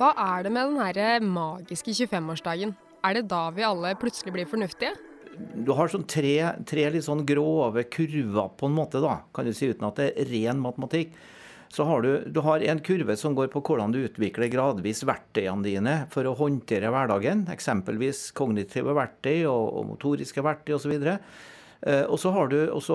Hva 0.00 0.14
er 0.16 0.46
det 0.46 0.50
med 0.54 0.70
den 0.70 0.78
her 0.80 1.20
magiske 1.20 1.92
25-årsdagen? 1.92 2.70
Er 3.04 3.18
det 3.18 3.26
da 3.28 3.42
vi 3.52 3.66
alle 3.66 3.90
plutselig 4.00 4.32
blir 4.32 4.46
fornuftige? 4.48 4.94
Du 5.60 5.74
har 5.76 5.92
sånn 5.92 6.06
tre, 6.08 6.38
tre 6.64 6.86
litt 6.88 7.04
sånn 7.04 7.20
grove 7.28 7.84
kurver 7.92 8.48
på 8.56 8.70
en 8.70 8.78
måte, 8.78 9.02
da, 9.04 9.18
kan 9.36 9.44
du 9.44 9.52
si, 9.52 9.68
uten 9.68 9.84
at 9.90 10.00
det 10.00 10.06
er 10.14 10.32
ren 10.32 10.62
matematikk. 10.64 11.12
Så 11.68 11.84
har 11.84 12.00
du, 12.00 12.08
du 12.32 12.40
har 12.46 12.64
en 12.64 12.80
kurve 12.80 13.12
som 13.20 13.36
går 13.36 13.52
på 13.52 13.60
hvordan 13.60 13.92
du 13.92 14.00
utvikler 14.00 14.48
gradvis 14.50 15.04
verktøyene 15.04 15.68
dine 15.68 15.94
for 16.16 16.24
å 16.24 16.32
håndtere 16.38 16.88
hverdagen. 16.90 17.44
Eksempelvis 17.52 18.30
kognitive 18.32 18.96
verktøy 18.96 19.44
og, 19.52 19.66
og 19.68 19.88
motoriske 19.92 20.40
verktøy 20.48 20.78
osv. 20.78 20.96
Eh, 21.86 22.02
og 22.04 22.18
så 22.20 22.32
har, 22.34 22.50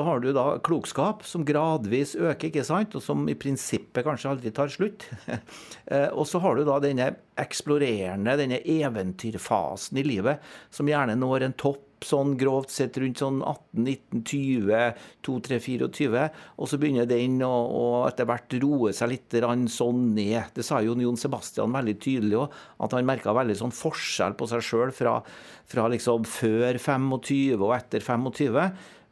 har, 0.05 0.19
du 0.21 0.29
da 0.35 0.45
klokskap, 0.65 1.23
som 1.25 1.45
gradvis 1.45 2.13
øker, 2.15 2.51
ikke 2.51 2.65
sant? 2.67 2.93
og 2.97 3.01
som 3.03 3.23
i 3.29 3.37
prinsippet 3.37 4.05
kanskje 4.05 4.31
aldri 4.33 4.53
tar 4.55 4.73
slutt. 4.73 5.09
Eh, 5.85 6.07
og 6.17 6.25
så 6.25 6.39
har 6.41 6.57
du 6.57 6.63
da 6.65 6.79
denne 6.81 7.11
eksplorerende, 7.37 8.33
denne 8.39 8.57
eventyrfasen 8.57 9.99
i 10.01 10.03
livet, 10.07 10.41
som 10.73 10.89
gjerne 10.89 11.13
når 11.19 11.45
en 11.45 11.53
topp 11.61 11.83
sånn 12.05 12.35
grovt 12.39 12.73
sett 12.73 12.97
rundt 13.01 13.21
sånn 13.21 13.41
18, 13.41 13.83
19, 13.83 14.23
20, 14.29 15.03
2, 15.27 15.37
3, 15.47 15.59
24. 15.65 16.25
Og 16.59 16.71
så 16.71 16.79
begynner 16.81 17.09
den 17.09 17.39
å, 17.45 17.51
å 17.51 17.85
etter 18.09 18.29
hvert 18.29 18.57
roe 18.63 18.93
seg 18.95 19.11
litt 19.11 19.37
sånn 19.73 20.01
ned. 20.15 20.53
Det 20.55 20.65
sa 20.65 20.81
jo 20.85 20.95
Jon 20.99 21.19
Sebastian 21.19 21.75
veldig 21.75 21.97
tydelig 22.01 22.39
òg, 22.43 22.59
at 22.85 22.95
han 22.95 23.07
merka 23.07 23.35
veldig 23.35 23.57
sånn 23.59 23.75
forskjell 23.75 24.37
på 24.37 24.49
seg 24.51 24.63
sjøl 24.65 24.93
fra, 24.95 25.19
fra 25.69 25.87
liksom 25.91 26.27
før 26.29 26.79
25 26.81 27.61
og 27.61 27.73
etter 27.75 28.05
25. 28.05 28.61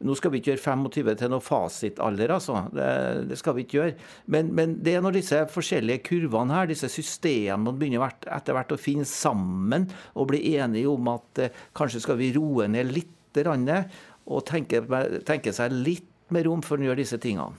Nå 0.04 0.16
skal 0.18 0.32
vi 0.32 0.40
ikke 0.40 0.52
gjøre 0.52 0.62
25 0.64 1.10
til 1.20 1.30
noe 1.32 1.44
fasitalder, 1.44 2.34
altså. 2.34 2.64
Det, 2.74 2.88
det, 3.30 3.38
skal 3.38 3.56
vi 3.56 3.64
ikke 3.64 3.78
gjøre. 3.78 3.96
Men, 4.34 4.50
men, 4.56 4.78
det 4.84 4.96
er 4.96 5.04
når 5.04 5.18
disse 5.18 5.42
forskjellige 5.54 6.02
kurvene 6.08 6.56
her, 6.58 6.70
disse 6.70 6.90
systemene 6.92 7.76
begynner 7.78 8.08
etter 8.34 8.56
hvert 8.56 8.74
å 8.74 8.80
finne 8.80 9.06
sammen 9.08 9.86
og 10.14 10.32
bli 10.32 10.42
enige 10.56 10.90
om 10.90 11.12
at 11.14 11.44
eh, 11.44 11.62
kanskje 11.76 12.02
skal 12.04 12.18
vi 12.20 12.32
roe 12.36 12.68
ned 12.70 12.92
litt 12.94 13.10
og 13.34 14.44
tenke, 14.46 14.78
tenke 15.26 15.50
seg 15.50 15.72
litt 15.74 16.06
mer 16.30 16.46
rom 16.46 16.60
før 16.62 16.78
en 16.78 16.86
gjør 16.86 17.00
disse 17.00 17.18
tingene. 17.18 17.58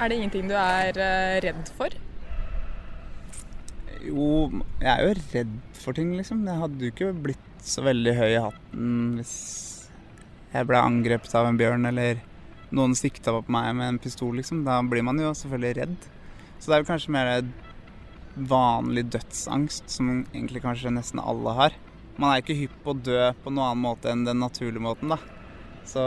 Er 0.00 0.08
det 0.08 0.16
ingenting 0.16 0.48
du 0.48 0.54
er 0.56 0.96
uh, 0.96 1.36
redd 1.44 1.68
for? 1.76 1.92
Jo, 4.00 4.48
jeg 4.80 4.88
er 4.94 5.02
jo 5.04 5.16
redd 5.34 5.56
for 5.76 5.96
ting, 5.96 6.14
liksom. 6.16 6.46
Jeg 6.48 6.62
hadde 6.62 6.86
jo 6.86 6.92
ikke 6.94 7.10
blitt 7.28 7.50
så 7.60 7.84
veldig 7.84 8.14
høy 8.16 8.28
i 8.30 8.40
hatten 8.40 8.94
hvis 9.18 9.34
jeg 10.50 10.66
ble 10.66 10.78
angrepet 10.82 11.34
av 11.38 11.48
en 11.48 11.58
bjørn, 11.58 11.86
eller 11.90 12.22
noen 12.74 12.94
sikta 12.98 13.34
på 13.34 13.52
meg 13.52 13.74
med 13.78 13.94
en 13.94 14.00
pistol, 14.02 14.34
liksom. 14.38 14.64
Da 14.66 14.80
blir 14.86 15.04
man 15.06 15.20
jo 15.22 15.32
selvfølgelig 15.36 15.76
redd. 15.78 16.08
Så 16.58 16.70
det 16.70 16.76
er 16.76 16.82
jo 16.82 16.90
kanskje 16.90 17.14
mer 17.14 17.30
vanlig 18.50 19.06
dødsangst, 19.14 19.90
som 19.90 20.10
egentlig 20.22 20.62
kanskje 20.64 20.92
nesten 20.94 21.22
alle 21.22 21.54
har. 21.56 21.78
Man 22.20 22.32
er 22.32 22.42
ikke 22.42 22.58
hypp 22.58 22.74
på 22.84 22.94
å 22.94 23.00
dø 23.00 23.30
på 23.42 23.52
noen 23.52 23.70
annen 23.70 23.84
måte 23.84 24.10
enn 24.12 24.26
den 24.26 24.42
naturlige 24.42 24.82
måten, 24.84 25.14
da. 25.14 25.18
Så 25.88 26.02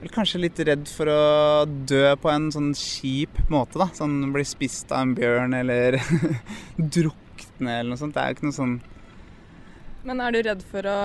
jeg 0.00 0.08
er 0.08 0.14
kanskje 0.14 0.42
litt 0.42 0.60
redd 0.64 0.86
for 0.88 1.10
å 1.12 1.22
dø 1.66 2.04
på 2.20 2.30
en 2.32 2.50
sånn 2.52 2.70
kjip 2.76 3.42
måte, 3.52 3.78
da. 3.80 3.90
Sånn 3.96 4.30
bli 4.34 4.46
spist 4.48 4.92
av 4.92 5.06
en 5.06 5.16
bjørn 5.18 5.56
eller 5.60 5.98
drukne 6.98 7.78
eller 7.80 7.92
noe 7.92 8.00
sånt. 8.00 8.16
Det 8.16 8.22
er 8.22 8.32
jo 8.32 8.38
ikke 8.38 8.48
noe 8.50 8.58
sånn 8.58 8.78
Men 10.08 10.22
er 10.24 10.32
du 10.32 10.42
redd 10.46 10.62
for 10.64 10.88
å 10.88 10.98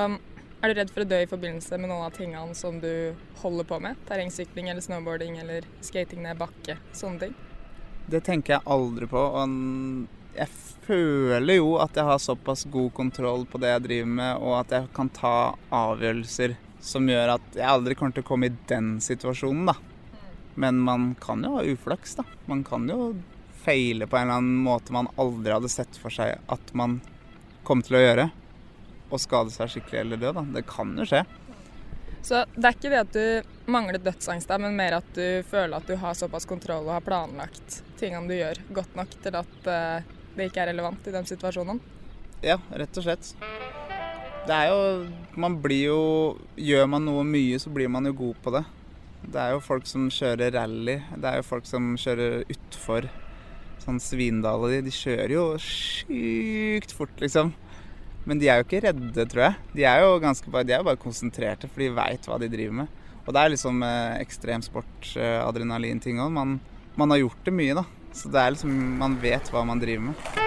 er 0.65 0.73
du 0.73 0.79
redd 0.79 0.91
for 0.93 1.05
å 1.05 1.09
dø 1.09 1.21
i 1.21 1.29
forbindelse 1.29 1.77
med 1.77 1.91
noen 1.91 2.07
av 2.07 2.15
tingene 2.15 2.55
som 2.57 2.79
du 2.81 3.13
holder 3.41 3.67
på 3.69 3.79
med? 3.83 3.99
Terrengsykling 4.09 4.69
eller 4.71 4.81
snowboarding 4.81 5.37
eller 5.43 5.67
skating 5.85 6.23
ned 6.25 6.39
bakke, 6.39 6.77
sånne 6.95 7.21
ting? 7.21 7.35
Det 8.09 8.21
tenker 8.25 8.55
jeg 8.55 8.65
aldri 8.75 9.09
på. 9.09 9.21
Og 9.21 10.35
jeg 10.35 10.49
føler 10.85 11.59
jo 11.59 11.75
at 11.81 11.97
jeg 11.97 12.07
har 12.07 12.21
såpass 12.21 12.65
god 12.73 12.93
kontroll 12.97 13.45
på 13.49 13.61
det 13.61 13.73
jeg 13.73 13.83
driver 13.85 14.13
med, 14.19 14.31
og 14.41 14.55
at 14.63 14.73
jeg 14.77 14.89
kan 14.95 15.11
ta 15.13 15.35
avgjørelser 15.73 16.55
som 16.85 17.09
gjør 17.09 17.35
at 17.37 17.57
jeg 17.57 17.69
aldri 17.69 17.97
kommer 17.97 18.15
til 18.15 18.25
å 18.25 18.29
komme 18.29 18.49
i 18.49 18.57
den 18.69 18.95
situasjonen, 19.01 19.69
da. 19.69 19.77
Men 20.55 20.79
man 20.87 21.11
kan 21.19 21.43
jo 21.43 21.57
ha 21.57 21.65
uflaks, 21.65 22.17
da. 22.19 22.25
Man 22.49 22.63
kan 22.65 22.87
jo 22.89 23.13
feile 23.65 24.07
på 24.09 24.17
en 24.17 24.27
eller 24.27 24.41
annen 24.41 24.65
måte 24.65 24.93
man 24.93 25.09
aldri 25.21 25.53
hadde 25.53 25.71
sett 25.73 25.97
for 25.97 26.13
seg 26.13 26.37
at 26.53 26.73
man 26.77 26.99
kom 27.65 27.81
til 27.85 27.97
å 27.97 28.03
gjøre 28.03 28.27
å 29.09 29.19
skade 29.21 29.53
seg 29.53 29.71
skikkelig 29.71 30.01
eller 30.01 30.21
dø. 30.21 30.31
Da. 30.35 30.45
Det 30.57 30.65
kan 30.69 30.93
jo 30.97 31.07
skje. 31.09 31.23
Så 32.25 32.41
det 32.55 32.65
er 32.65 32.77
ikke 32.77 32.89
det 32.89 33.01
at 33.03 33.13
du 33.13 33.69
mangler 33.69 34.01
dødsangst, 34.01 34.49
men 34.61 34.77
mer 34.77 34.97
at 34.97 35.09
du 35.13 35.43
føler 35.45 35.77
at 35.77 35.85
du 35.85 35.93
har 36.01 36.17
såpass 36.17 36.47
kontroll 36.49 36.87
og 36.87 36.95
har 36.95 37.05
planlagt 37.05 37.83
tingene 37.99 38.25
du 38.29 38.33
gjør, 38.33 38.61
godt 38.73 38.95
nok 38.97 39.13
til 39.21 39.37
at 39.37 39.67
uh, 39.69 40.15
det 40.35 40.49
ikke 40.49 40.63
er 40.63 40.71
relevant 40.71 41.05
i 41.05 41.13
den 41.13 41.27
situasjonen? 41.29 41.81
Ja, 42.45 42.57
rett 42.73 42.97
og 42.97 43.05
slett. 43.05 43.29
Det 44.45 44.53
er 44.53 44.69
jo 44.69 44.81
Man 45.41 45.55
blir 45.57 45.87
jo 45.87 46.01
Gjør 46.59 46.83
man 46.89 47.07
noe 47.07 47.23
mye, 47.25 47.57
så 47.57 47.71
blir 47.73 47.89
man 47.89 48.05
jo 48.05 48.13
god 48.19 48.41
på 48.43 48.53
det. 48.53 48.63
Det 49.25 49.41
er 49.41 49.53
jo 49.55 49.61
folk 49.63 49.87
som 49.89 50.09
kjører 50.13 50.53
rally. 50.53 50.99
Det 51.17 51.29
er 51.29 51.39
jo 51.39 51.47
folk 51.47 51.65
som 51.65 51.93
kjører 51.97 52.43
utfor. 52.53 53.07
Sånn 53.81 54.01
Svindal 54.01 54.65
og 54.65 54.73
de, 54.73 54.83
de 54.85 54.93
kjører 54.93 55.33
jo 55.33 55.45
sykt 55.61 56.93
fort, 56.93 57.13
liksom. 57.21 57.53
Men 58.25 58.39
de 58.41 58.47
er 58.49 58.57
jo 58.57 58.65
ikke 58.65 58.81
redde, 58.87 59.25
tror 59.29 59.43
jeg. 59.43 59.57
De 59.77 59.83
er 59.85 59.99
jo 60.01 60.15
ganske 60.21 60.49
bare, 60.49 60.65
de 60.65 60.73
er 60.73 60.81
jo 60.81 60.87
bare 60.87 61.01
konsentrerte, 61.01 61.69
for 61.69 61.83
de 61.83 61.91
veit 61.93 62.25
hva 62.25 62.39
de 62.41 62.49
driver 62.49 62.79
med. 62.81 63.03
Og 63.25 63.33
det 63.33 63.41
er 63.41 63.51
liksom 63.53 63.83
eh, 63.85 64.15
ekstremsport, 64.21 65.11
eh, 65.21 65.41
adrenalinting 65.45 66.17
òg. 66.23 66.33
Man, 66.33 66.55
man, 66.97 67.13
har 67.13 67.21
gjort 67.21 67.45
det 67.45 67.53
mye, 67.53 67.77
da. 67.77 67.85
Så 68.15 68.31
det 68.33 68.41
er 68.41 68.55
liksom 68.55 68.73
Man 68.97 69.17
vet 69.21 69.49
hva 69.53 69.61
man 69.67 69.81
driver 69.81 70.09
med. 70.09 70.43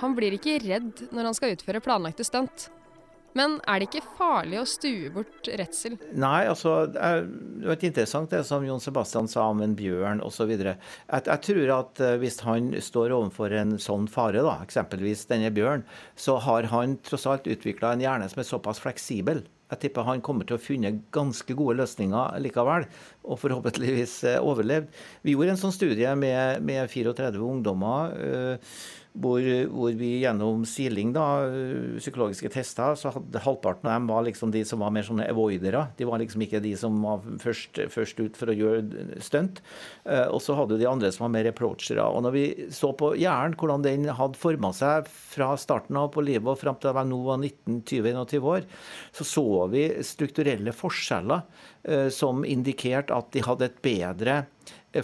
Han 0.00 0.14
blir 0.16 0.34
ikke 0.36 0.58
redd 0.64 1.06
når 1.14 1.30
han 1.30 1.36
skal 1.38 1.54
utføre 1.54 1.82
planlagte 1.84 2.26
stunt. 2.26 2.68
Men 3.36 3.58
er 3.68 3.80
det 3.80 3.90
ikke 3.90 4.14
farlig 4.16 4.60
å 4.62 4.66
stue 4.68 5.10
bort 5.12 5.48
redsel? 5.60 5.98
Nei, 6.16 6.46
altså 6.48 6.86
det 6.88 7.02
er 7.02 7.88
interessant 7.88 8.32
det 8.32 8.42
som 8.48 8.64
Jon 8.64 8.82
Sebastian 8.82 9.28
sa 9.30 9.48
om 9.52 9.60
en 9.64 9.76
bjørn 9.76 10.22
osv. 10.24 10.54
Jeg, 10.56 10.78
jeg 11.12 11.42
tror 11.48 11.74
at 11.76 12.02
eh, 12.04 12.16
hvis 12.22 12.40
han 12.46 12.70
står 12.82 13.14
overfor 13.16 13.52
en 13.56 13.76
sånn 13.82 14.08
fare, 14.10 14.44
da, 14.46 14.58
eksempelvis 14.64 15.26
denne 15.30 15.52
bjørn, 15.54 15.84
så 16.16 16.38
har 16.46 16.70
han 16.72 16.96
tross 17.06 17.28
alt 17.28 17.50
utvikla 17.50 17.92
en 17.94 18.06
hjerne 18.06 18.30
som 18.32 18.40
er 18.40 18.48
såpass 18.48 18.80
fleksibel. 18.82 19.44
Jeg 19.66 19.82
tipper 19.82 20.06
han 20.06 20.20
kommer 20.22 20.46
til 20.46 20.56
å 20.56 20.62
finne 20.62 20.92
ganske 21.14 21.54
gode 21.58 21.80
løsninger 21.80 22.38
likevel, 22.44 22.86
og 23.26 23.40
forhåpentligvis 23.42 24.18
eh, 24.30 24.42
overlevd. 24.42 24.92
Vi 25.26 25.34
gjorde 25.34 25.56
en 25.56 25.64
sånn 25.66 25.74
studie 25.74 26.14
med, 26.18 26.62
med 26.66 26.86
34 26.92 27.42
ungdommer. 27.42 28.14
Øh, 28.16 28.78
hvor, 29.16 29.40
hvor, 29.72 29.94
vi 29.96 30.10
gjennom 30.20 30.64
siling, 30.68 31.12
da, 31.16 31.24
psykologiske 31.96 32.50
tester, 32.52 32.96
så 33.00 33.12
hadde 33.14 33.40
halvparten 33.46 33.88
av 33.88 33.94
dem 33.96 34.08
var 34.10 34.26
liksom 34.26 34.50
de 34.52 34.60
som 34.68 34.82
var 34.84 34.92
mer 34.92 35.06
sånne 35.06 35.28
avoidere. 35.32 35.86
De 35.96 36.04
var 36.08 36.20
liksom 36.20 36.44
ikke 36.44 36.60
de 36.64 36.74
som 36.76 36.98
var 37.00 37.24
først, 37.40 37.80
først 37.92 38.20
ut 38.20 38.36
for 38.36 38.52
å 38.52 38.56
gjøre 38.56 39.06
stunt. 39.24 39.62
Og 40.04 40.36
så 40.44 40.56
hadde 40.58 40.76
du 40.76 40.82
de 40.82 40.90
andre 40.90 41.08
som 41.14 41.24
var 41.26 41.32
mer 41.32 41.48
approachere. 41.48 42.04
Og 42.04 42.26
når 42.26 42.34
vi 42.34 42.44
så 42.76 42.92
på 42.96 43.14
hjernen, 43.16 43.56
hvordan 43.56 43.86
den 43.86 44.04
hadde 44.18 44.40
forma 44.40 44.74
seg 44.76 45.08
fra 45.08 45.54
starten 45.60 45.96
av 45.96 46.10
på 46.14 46.24
livet 46.26 46.52
og 46.52 46.60
fram 46.60 46.76
til 46.76 46.92
jeg 46.92 47.08
nå 47.08 47.22
var 47.24 47.40
19-20-21 47.40 48.50
år, 48.52 48.68
så 49.16 49.28
så 49.32 49.46
vi 49.72 49.86
strukturelle 50.04 50.76
forskjeller 50.76 52.10
som 52.12 52.44
indikerte 52.44 53.14
at 53.16 53.32
de 53.34 53.44
hadde 53.46 53.68
et 53.70 53.82
bedre 53.84 54.42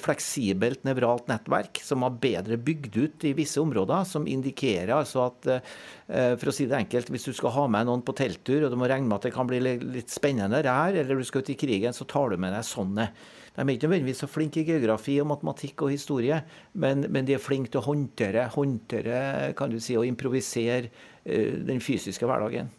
fleksibelt 0.01 0.87
nevralt 0.87 1.27
nettverk 1.29 1.81
som 1.85 2.05
var 2.05 2.17
bedre 2.23 2.57
bygd 2.61 2.97
ut 2.97 3.27
i 3.29 3.35
visse 3.37 3.61
områder, 3.61 4.07
som 4.09 4.27
indikerer 4.31 4.95
altså 4.95 5.27
at 5.27 5.49
eh, 5.53 6.35
for 6.39 6.49
å 6.49 6.55
si 6.55 6.69
det 6.71 6.79
enkelt, 6.79 7.11
hvis 7.13 7.29
du 7.29 7.33
skal 7.37 7.55
ha 7.57 7.67
med 7.73 7.89
noen 7.89 8.05
på 8.07 8.15
telttur, 8.17 8.65
og 8.65 8.73
du 8.73 8.79
må 8.81 8.89
regne 8.91 9.09
med 9.09 9.19
at 9.19 9.29
det 9.29 9.35
kan 9.35 9.49
bli 9.49 9.61
litt 9.63 10.13
spennende 10.13 10.63
her, 10.65 10.99
eller 11.03 11.19
du 11.19 11.27
skal 11.29 11.45
ut 11.45 11.53
i 11.53 11.59
krigen, 11.59 11.97
så 11.97 12.09
tar 12.09 12.33
du 12.33 12.41
med 12.41 12.55
deg 12.57 12.67
sånne. 12.67 13.09
De 13.53 13.61
er 13.61 13.75
ikke 13.75 13.91
nødvendigvis 13.91 14.23
så 14.25 14.31
flinke 14.31 14.63
i 14.63 14.69
geografi 14.69 15.19
og 15.21 15.29
matematikk 15.29 15.85
og 15.85 15.93
historie, 15.93 16.39
men, 16.73 17.05
men 17.13 17.29
de 17.29 17.37
er 17.37 17.43
flinke 17.43 17.75
til 17.75 17.83
å 17.83 17.89
håndtere, 17.91 18.47
håndtere 18.55 19.19
kan 19.59 19.73
du 19.73 19.77
si, 19.77 19.99
og 20.01 20.09
improvisere 20.09 20.89
uh, 20.89 21.59
den 21.69 21.83
fysiske 21.85 22.29
hverdagen. 22.29 22.73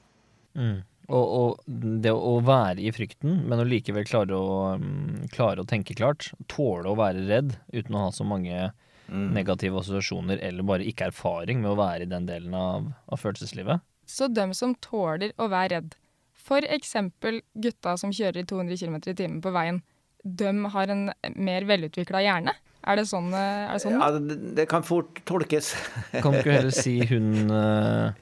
Mm. 0.58 0.82
Og, 1.12 1.24
og, 1.24 1.63
det 2.04 2.13
å 2.16 2.38
være 2.46 2.80
i 2.84 2.92
frykten, 2.96 3.42
men 3.50 3.60
å 3.60 3.68
likevel 3.68 4.06
klare 4.08 4.38
å, 4.38 4.54
um, 4.80 5.26
klare 5.34 5.63
å 5.63 5.68
tenke 5.68 5.98
klart, 6.00 6.30
tåle 6.52 6.88
å 6.89 6.98
være 7.00 7.26
redd 7.28 7.58
uten 7.74 7.98
å 7.98 8.06
ha 8.06 8.13
så 8.16 8.24
mange 8.28 8.70
mm. 9.10 9.28
negative 9.36 9.82
assosiasjoner 9.82 10.39
eller 10.39 10.68
bare 10.68 10.88
ikke 10.88 11.10
erfaring 11.12 11.60
med 11.63 11.74
å 11.74 11.80
være 11.80 12.08
i 12.08 12.12
den 12.13 12.30
delen 12.30 12.56
av, 12.56 12.88
av 13.12 13.20
følelseslivet. 13.20 13.84
Så 14.08 14.30
dem 14.32 14.56
som 14.56 14.76
tåler 14.84 15.36
å 15.39 15.50
være 15.52 15.78
redd, 15.78 15.98
for 16.44 16.63
eksempel 16.76 17.42
gutta 17.56 17.96
som 18.00 18.12
kjører 18.16 18.44
i 18.44 18.48
200 18.48 18.80
km 18.80 19.00
i 19.00 19.16
timen 19.16 19.42
på 19.44 19.54
veien, 19.56 19.84
dem 20.24 20.63
har 20.72 20.92
en 20.92 21.10
mer 21.36 21.68
velutvikla 21.68 22.24
hjerne? 22.24 22.56
Er 22.84 23.00
det 23.00 23.06
sånn? 23.08 23.30
Er 23.32 23.72
det, 23.72 23.80
sånn? 23.84 23.96
Ja, 23.96 24.10
det, 24.12 24.38
det, 24.58 24.66
kan 24.72 24.84
fort 24.84 25.22
tolkes. 25.28 25.72
kan 26.12 26.36
du 26.36 26.42
ikke 26.42 26.58
heller 26.58 26.76
si 26.76 26.98
hun, 27.08 27.30
eh, 27.60 28.16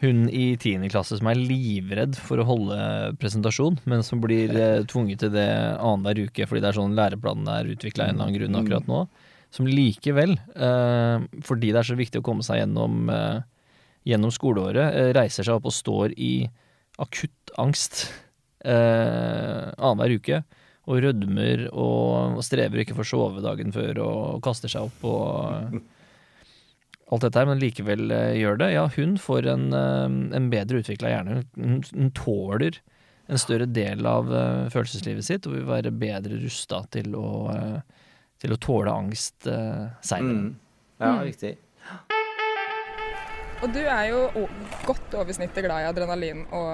hun 0.00 0.28
i 0.30 0.52
tiende 0.60 0.90
klasse 0.92 1.18
som 1.18 1.28
er 1.30 1.40
livredd 1.40 2.18
for 2.22 2.38
å 2.38 2.46
holde 2.46 2.78
presentasjon, 3.18 3.80
men 3.90 4.04
som 4.06 4.20
blir 4.22 4.52
eh, 4.54 4.84
tvunget 4.86 5.24
til 5.24 5.32
det 5.34 5.48
annenhver 5.48 6.28
uke 6.28 6.46
fordi 6.46 6.62
det 6.62 6.70
er 6.70 6.78
sånn 6.78 6.94
læreplanen 6.98 7.50
er 7.50 7.72
utvikla 7.72 8.06
av 8.06 8.12
en 8.12 8.14
eller 8.14 8.28
annen 8.28 8.38
grunn 8.38 8.60
akkurat 8.60 8.90
nå. 8.90 9.00
Som 9.54 9.66
likevel, 9.66 10.36
eh, 10.36 11.26
fordi 11.48 11.72
det 11.72 11.82
er 11.82 11.90
så 11.90 11.98
viktig 11.98 12.22
å 12.22 12.26
komme 12.26 12.46
seg 12.46 12.62
gjennom, 12.62 13.10
gjennom 14.06 14.32
skoleåret, 14.34 15.16
reiser 15.16 15.46
seg 15.46 15.58
opp 15.58 15.66
og 15.70 15.74
står 15.74 16.14
i 16.14 16.32
akutt 17.02 17.54
angst 17.58 18.06
annenhver 18.68 20.18
uke 20.18 20.42
og 20.88 21.02
rødmer 21.04 21.66
og, 21.70 22.40
strever 22.44 22.82
ikke 22.82 22.96
for 22.96 23.04
å 23.04 23.10
sove 23.10 23.44
dagen 23.44 23.72
før 23.74 24.00
og 24.04 24.42
kaster 24.44 24.72
seg 24.72 24.88
opp 24.88 25.04
og 25.08 25.78
alt 27.08 27.24
dette 27.24 27.40
her, 27.40 27.48
men 27.48 27.60
likevel 27.62 28.12
uh, 28.12 28.34
gjør 28.36 28.60
det. 28.60 28.70
Ja, 28.74 28.84
hun 28.96 29.16
får 29.20 29.48
en, 29.54 29.68
uh, 29.72 30.06
en 30.36 30.50
bedre 30.52 30.82
utvikla 30.82 31.12
hjerne. 31.14 31.42
Hun, 31.56 31.80
hun, 31.92 32.12
tåler 32.16 32.80
en 33.28 33.40
større 33.40 33.68
del 33.68 34.06
av 34.08 34.30
uh, 34.32 34.68
følelseslivet 34.72 35.26
sitt 35.26 35.48
og 35.48 35.56
vil 35.56 35.68
være 35.68 35.94
bedre 35.94 36.40
rusta 36.42 36.82
til, 36.92 37.16
til, 38.40 38.54
å 38.54 38.60
tåle 38.64 38.92
angst 38.92 39.48
uh, 39.48 39.88
seinere. 40.04 40.48
Mm. 40.48 40.54
Ja, 40.98 41.14
mm. 41.14 41.24
riktig. 41.28 41.56
Og 43.58 43.72
du 43.74 43.80
er 43.82 44.04
jo 44.12 44.46
godt 44.86 45.14
over 45.18 45.34
snittet 45.34 45.64
glad 45.66 45.82
i 45.82 45.88
adrenalin 45.88 46.44
og, 46.54 46.68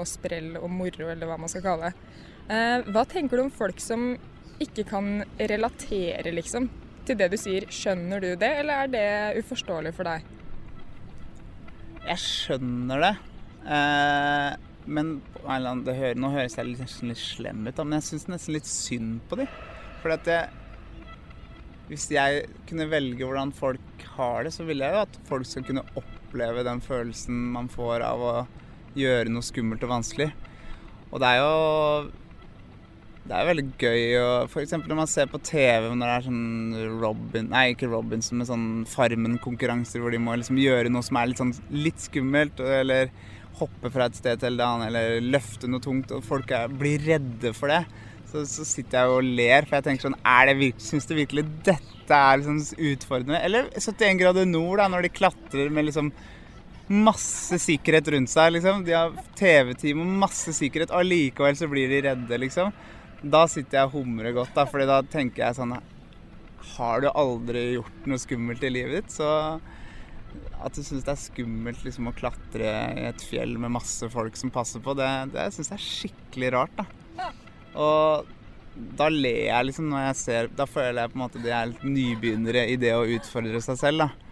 og 0.00 0.06
sprell 0.08 0.56
og 0.58 0.66
moro, 0.72 1.06
eller 1.12 1.30
hva 1.30 1.36
man 1.38 1.50
skal 1.50 1.62
kalle 1.62 1.90
det. 1.90 2.22
Eh, 2.52 2.88
hva 2.92 3.04
tenker 3.08 3.38
du 3.38 3.46
om 3.46 3.52
folk 3.54 3.78
som 3.80 4.14
ikke 4.62 4.84
kan 4.88 5.22
relatere, 5.38 6.32
liksom, 6.34 6.68
til 7.08 7.18
det 7.20 7.30
du 7.32 7.38
sier? 7.40 7.66
Skjønner 7.72 8.22
du 8.22 8.30
det, 8.40 8.50
eller 8.60 8.84
er 8.84 8.92
det 8.92 9.44
uforståelig 9.44 9.94
for 9.96 10.08
deg? 10.08 10.24
Jeg 12.04 12.20
skjønner 12.20 13.04
det. 13.04 13.14
Eh, 13.64 14.50
men 14.84 15.14
det 15.86 15.96
hører, 15.96 16.18
nå 16.20 16.30
høres 16.34 16.58
jeg 16.58 16.74
nesten 16.74 17.08
litt 17.12 17.22
slem 17.22 17.64
ut, 17.64 17.80
men 17.80 17.98
jeg 17.98 18.08
syns 18.10 18.28
nesten 18.28 18.56
litt 18.58 18.68
synd 18.68 19.22
på 19.30 19.40
dem. 19.40 19.48
For 20.02 20.12
hvis 21.88 22.08
jeg 22.12 22.44
kunne 22.68 22.88
velge 22.88 23.24
hvordan 23.24 23.52
folk 23.56 24.04
har 24.16 24.44
det, 24.44 24.52
så 24.56 24.66
ville 24.68 24.84
jeg 24.84 24.96
jo 24.96 25.04
at 25.04 25.16
folk 25.28 25.48
skal 25.48 25.64
kunne 25.68 25.84
oppleve 26.00 26.64
den 26.66 26.80
følelsen 26.84 27.40
man 27.54 27.70
får 27.72 28.04
av 28.04 28.24
å 28.24 28.34
gjøre 28.96 29.32
noe 29.32 29.44
skummelt 29.44 29.84
og 29.84 29.92
vanskelig. 29.96 30.30
Og 31.10 31.20
det 31.22 31.30
er 31.30 31.40
jo 31.40 32.12
det 33.24 33.32
er 33.32 33.46
veldig 33.48 33.64
gøy 33.80 34.02
å 34.20 34.30
F.eks. 34.44 34.74
når 34.84 34.98
man 34.98 35.08
ser 35.08 35.30
på 35.32 35.40
TV 35.40 35.86
når 35.96 36.02
det 36.04 36.14
er 36.14 36.24
sånn 36.26 36.98
Robin 37.00 37.46
Nei, 37.48 37.62
ikke 37.72 37.88
Robinson, 37.88 38.36
men 38.36 38.48
sånn 38.48 38.66
Farmen-konkurranser 38.90 40.02
hvor 40.04 40.12
de 40.12 40.20
må 40.20 40.34
liksom 40.36 40.60
gjøre 40.60 40.92
noe 40.92 41.04
som 41.06 41.16
er 41.16 41.30
litt 41.30 41.40
sånn 41.40 41.54
litt 41.72 42.04
skummelt, 42.04 42.60
eller 42.60 43.08
hoppe 43.56 43.88
fra 43.94 44.10
et 44.10 44.18
sted 44.18 44.42
til 44.42 44.58
et 44.58 44.66
annet, 44.66 44.90
eller 44.90 45.30
løfte 45.32 45.70
noe 45.70 45.80
tungt, 45.80 46.12
og 46.12 46.26
folk 46.26 46.52
er, 46.52 46.68
blir 46.68 47.00
redde 47.06 47.54
for 47.56 47.72
det. 47.72 47.84
Så, 48.28 48.42
så, 48.50 48.66
sitter 48.66 48.98
jeg 48.98 49.14
og 49.14 49.34
ler, 49.38 49.64
for 49.64 49.78
jeg 49.78 49.86
tenker 49.86 50.08
sånn 50.08 50.20
er 50.26 50.48
det 50.50 50.56
virkelig, 50.58 50.84
Syns 50.88 51.06
du 51.06 51.14
virkelig 51.14 51.44
dette 51.64 52.16
er 52.18 52.40
liksom 52.40 52.58
utfordrende? 52.90 53.40
Eller 53.46 53.68
71 53.78 54.18
grader 54.20 54.48
nord, 54.50 54.82
da, 54.82 54.88
når 54.90 55.06
de 55.06 55.14
klatrer 55.14 55.70
med 55.72 55.88
liksom 55.88 56.10
masse 56.92 57.56
sikkerhet 57.62 58.10
rundt 58.12 58.28
seg, 58.28 58.50
liksom. 58.58 58.82
De 58.84 58.92
har 58.92 59.14
TV-team 59.38 60.02
og 60.02 60.18
masse 60.26 60.52
sikkerhet, 60.52 60.92
og 60.92 61.00
allikevel 61.00 61.56
så 61.56 61.70
blir 61.70 61.88
de 61.88 62.02
redde, 62.10 62.40
liksom. 62.42 62.74
Da 63.24 63.46
sitter 63.48 63.80
jeg 63.80 63.88
og 63.88 63.94
humrer 64.02 64.34
godt, 64.36 64.52
da, 64.56 64.66
fordi 64.68 64.86
da 64.90 64.98
tenker 65.08 65.46
jeg 65.46 65.56
sånn 65.56 65.78
Har 66.74 67.00
du 67.00 67.08
aldri 67.08 67.62
gjort 67.78 68.08
noe 68.10 68.20
skummelt 68.20 68.64
i 68.64 68.72
livet 68.72 68.98
ditt, 68.98 69.16
så 69.16 69.30
at 70.64 70.74
du 70.74 70.82
syns 70.82 71.04
det 71.06 71.12
er 71.12 71.20
skummelt 71.20 71.82
liksom, 71.84 72.08
å 72.10 72.16
klatre 72.16 72.70
i 72.96 73.04
et 73.10 73.22
fjell 73.22 73.52
med 73.60 73.74
masse 73.76 74.08
folk 74.10 74.34
som 74.38 74.50
passer 74.50 74.82
på, 74.82 74.94
det, 74.98 75.08
det 75.34 75.44
syns 75.54 75.70
jeg 75.70 75.76
er 75.76 75.84
skikkelig 75.84 76.50
rart. 76.56 76.80
da. 76.80 77.28
Og 77.78 78.32
da 78.98 79.06
ler 79.12 79.44
jeg 79.48 79.66
liksom 79.68 79.86
når 79.90 80.00
jeg 80.08 80.16
ser 80.18 80.48
Da 80.54 80.64
føler 80.66 81.04
jeg 81.04 81.10
på 81.12 81.16
en 81.18 81.22
måte 81.22 81.42
de 81.42 81.50
er 81.54 81.68
litt 81.70 81.84
nybegynnere 81.86 82.64
i 82.72 82.78
det 82.80 82.90
å 82.96 83.06
utfordre 83.16 83.60
seg 83.62 83.78
selv. 83.78 84.06
da. 84.06 84.23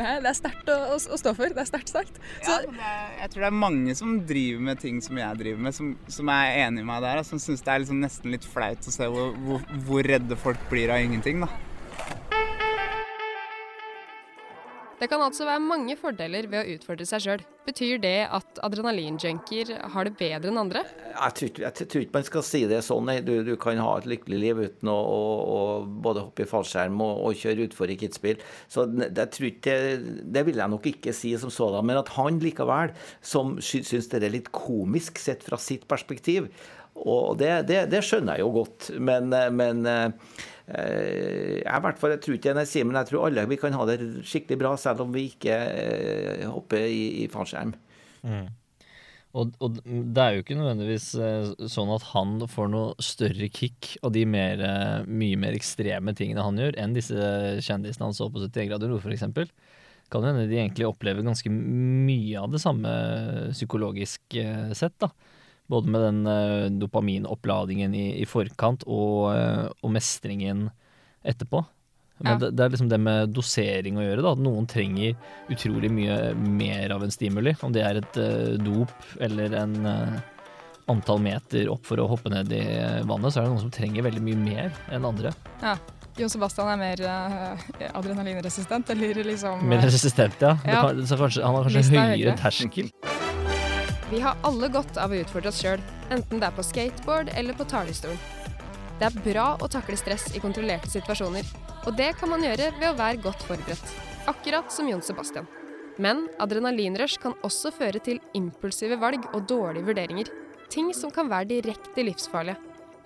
Det 0.00 0.06
er, 0.08 0.20
det 0.24 0.30
er 0.30 0.36
sterkt 0.38 0.70
å, 0.72 0.76
å, 0.94 0.96
å, 0.96 1.16
stå 1.20 1.34
for. 1.36 1.52
Det 1.52 1.60
er 1.60 1.68
sterkt 1.68 1.92
sagt. 1.92 2.20
Så, 2.40 2.54
ja, 2.64 2.92
jeg 3.20 3.32
tror 3.32 3.44
det 3.44 3.50
er 3.50 3.58
mange 3.66 3.96
som 3.98 4.14
driver 4.24 4.62
med 4.70 4.80
ting 4.80 5.00
som 5.04 5.18
jeg 5.20 5.40
driver 5.42 5.66
med, 5.66 5.76
som, 5.76 5.90
som 6.08 6.30
er 6.32 6.62
enig 6.62 6.80
med 6.80 6.88
meg 6.94 7.04
der. 7.04 7.20
Og 7.20 7.28
som 7.28 7.42
syns 7.42 7.60
det 7.66 7.74
er 7.74 7.82
liksom 7.84 8.00
nesten 8.00 8.32
litt 8.32 8.46
flaut 8.48 8.88
å 8.88 8.94
se 8.94 9.10
hvor, 9.12 9.34
hvor, 9.44 9.66
hvor 9.84 10.08
redde 10.08 10.40
folk 10.40 10.62
blir 10.72 10.94
av 10.94 11.04
ingenting. 11.04 11.44
da. 11.44 11.69
Det 15.00 15.08
kan 15.08 15.22
altså 15.24 15.46
være 15.48 15.62
mange 15.64 15.94
fordeler 15.96 16.44
ved 16.52 16.60
å 16.60 16.74
utfordre 16.74 17.06
seg 17.08 17.22
sjøl. 17.24 17.42
Betyr 17.64 18.00
det 18.02 18.26
at 18.36 18.58
adrenalinjunkier 18.66 19.70
har 19.94 20.04
det 20.04 20.12
bedre 20.18 20.50
enn 20.50 20.60
andre? 20.60 20.82
Jeg 21.08 21.36
tror, 21.38 21.60
jeg 21.62 21.86
tror, 21.88 22.02
ikke 22.04 22.18
man 22.18 22.26
skal 22.26 22.44
si 22.44 22.60
det 22.68 22.82
sånn. 22.84 23.08
Du, 23.24 23.32
du 23.46 23.54
kan 23.60 23.80
ha 23.80 23.94
et 23.96 24.08
lykkelig 24.10 24.40
liv 24.42 24.60
uten 24.60 24.90
å, 24.92 24.96
å, 25.00 25.20
å 25.54 25.62
både 26.04 26.26
hoppe 26.26 26.44
i 26.44 26.50
fallskjerm 26.50 27.00
og, 27.00 27.22
og 27.30 27.40
kjøre 27.40 27.70
utfor 27.70 27.92
i 27.92 27.96
kidsbil. 28.02 28.44
Så 28.68 28.84
det, 28.90 29.30
ikke, 29.48 29.78
det, 30.20 30.44
vil 30.50 30.60
jeg 30.60 30.74
nok 30.74 30.90
ikke 30.92 31.16
si 31.16 31.32
som 31.40 31.52
sådan. 31.54 31.86
Men 31.88 32.02
at 32.02 32.12
han 32.18 32.42
likevel, 32.44 32.92
som 33.24 33.56
syns 33.64 34.12
det 34.12 34.20
er 34.20 34.36
litt 34.36 34.52
komisk 34.52 35.20
sett 35.22 35.48
fra 35.48 35.56
sitt 35.60 35.88
perspektiv, 35.88 36.50
og 37.00 37.38
det, 37.40 37.52
det, 37.68 37.84
det 37.92 38.02
skjønner 38.04 38.38
jeg 38.38 38.44
jo 38.44 38.54
godt. 38.60 38.90
Men, 39.00 39.30
men 39.56 39.86
Eh, 40.70 41.58
jeg, 41.64 41.82
hvert 41.82 41.98
fall, 41.98 42.14
jeg 42.14 42.22
tror 42.22 42.38
ikke 42.38 42.64
sier, 42.68 42.86
men 42.86 42.98
jeg 43.00 43.10
tror 43.10 43.26
alle 43.26 43.46
vi 43.50 43.58
kan 43.58 43.74
ha 43.74 43.86
det 43.88 43.98
skikkelig 44.28 44.60
bra, 44.60 44.76
selv 44.78 45.02
om 45.06 45.12
vi 45.14 45.26
ikke 45.32 45.56
eh, 45.56 46.46
hopper 46.46 46.86
i, 46.86 47.24
i 47.24 47.28
fallskjerm. 47.32 47.74
Mm. 48.22 48.48
Og, 49.40 49.52
og, 49.62 49.76
det 49.86 50.22
er 50.22 50.34
jo 50.34 50.44
ikke 50.44 50.58
nødvendigvis 50.58 51.08
eh, 51.22 51.50
sånn 51.70 51.90
at 51.94 52.06
han 52.12 52.38
får 52.50 52.70
noe 52.70 53.02
større 53.02 53.50
kick 53.54 53.92
av 54.06 54.14
de 54.14 54.24
mer, 54.26 54.62
mye 55.06 55.38
mer 55.38 55.58
ekstreme 55.58 56.14
tingene 56.18 56.46
han 56.46 56.58
gjør, 56.58 56.78
enn 56.82 56.96
disse 56.96 57.18
kjendisene 57.66 58.08
han 58.08 58.16
så 58.16 58.30
på 58.30 58.42
71 58.42 58.70
grader 58.70 58.90
nord, 58.90 59.06
f.eks. 59.06 59.26
Kan 60.10 60.26
hende 60.26 60.48
de 60.50 60.58
egentlig 60.58 60.88
opplever 60.88 61.22
ganske 61.22 61.50
mye 61.50 62.38
av 62.38 62.50
det 62.50 62.62
samme 62.62 62.94
psykologisk 63.54 64.38
sett. 64.74 64.96
da 65.02 65.10
både 65.70 65.90
med 65.90 66.00
den 66.02 66.26
uh, 66.26 66.70
dopaminoppladingen 66.82 67.94
i, 67.94 68.06
i 68.22 68.26
forkant 68.28 68.82
og, 68.86 69.30
uh, 69.34 69.68
og, 69.80 69.92
mestringen 69.94 70.66
etterpå. 71.22 71.62
Men 72.20 72.34
ja. 72.34 72.38
det, 72.40 72.50
det, 72.56 72.64
er 72.64 72.74
liksom 72.74 72.90
det 72.90 72.98
med 73.00 73.30
dosering 73.32 74.00
å 74.00 74.04
gjøre. 74.04 74.24
da, 74.24 74.34
At 74.34 74.42
noen 74.44 74.66
trenger 74.68 75.14
utrolig 75.52 75.92
mye 75.94 76.18
mer 76.34 76.96
av 76.96 77.06
en 77.06 77.14
stimuli. 77.14 77.54
Om 77.62 77.76
det 77.76 77.86
er 77.86 78.02
et 78.02 78.20
uh, 78.20 78.58
dop 78.60 78.92
eller 79.22 79.56
en 79.62 79.78
antall 80.90 81.22
meter 81.22 81.70
opp 81.70 81.86
for 81.86 82.02
å 82.02 82.08
hoppe 82.10 82.32
ned 82.32 82.50
i 82.50 82.64
vannet, 83.06 83.30
så 83.30 83.38
er 83.38 83.46
det 83.46 83.52
noen 83.52 83.62
som 83.62 83.72
trenger 83.72 84.02
veldig 84.08 84.24
mye 84.26 84.40
mer 84.42 84.78
enn 84.90 85.06
andre. 85.06 85.30
Ja. 85.62 85.76
Jon 86.18 86.32
Sebastian 86.32 86.66
er 86.72 86.80
mer 86.80 87.00
adrenalinresistent, 87.94 88.90
eller 88.92 89.22
liksom 89.30 89.62
Mer 89.70 89.86
resistent, 89.86 90.42
ja. 90.42 90.56
ja. 90.66 90.82
Kan, 90.82 90.98
kanskje, 91.06 91.44
han 91.46 91.54
har 91.54 91.70
kanskje 91.70 91.94
høyere 91.94 92.34
terskel. 92.42 92.90
Vi 94.10 94.18
har 94.20 94.38
alle 94.42 94.66
godt 94.74 94.96
av 94.98 95.12
å 95.12 95.18
utfordre 95.22 95.52
oss 95.52 95.60
sjøl, 95.62 95.82
enten 96.10 96.40
det 96.42 96.48
er 96.48 96.54
på 96.56 96.64
skateboard 96.66 97.28
eller 97.38 97.54
på 97.54 97.66
talerstol. 97.70 98.16
Det 98.98 99.06
er 99.06 99.18
bra 99.22 99.44
å 99.62 99.68
takle 99.70 99.94
stress 99.96 100.32
i 100.34 100.42
kontrollerte 100.42 100.90
situasjoner, 100.90 101.46
og 101.86 101.94
det 101.96 102.08
kan 102.18 102.32
man 102.32 102.42
gjøre 102.42 102.72
ved 102.80 102.88
å 102.88 102.96
være 102.98 103.22
godt 103.22 103.44
forberedt. 103.46 103.92
Akkurat 104.28 104.74
som 104.74 104.88
Jon 104.90 105.04
Sebastian. 105.06 105.46
Men 106.02 106.24
adrenalinrush 106.42 107.20
kan 107.22 107.36
også 107.46 107.70
føre 107.76 108.02
til 108.02 108.18
impulsive 108.34 108.98
valg 108.98 109.30
og 109.30 109.46
dårlige 109.46 109.86
vurderinger. 109.86 110.32
Ting 110.74 110.90
som 110.96 111.14
kan 111.14 111.30
være 111.30 111.52
direkte 111.52 112.02
livsfarlige. 112.02 112.58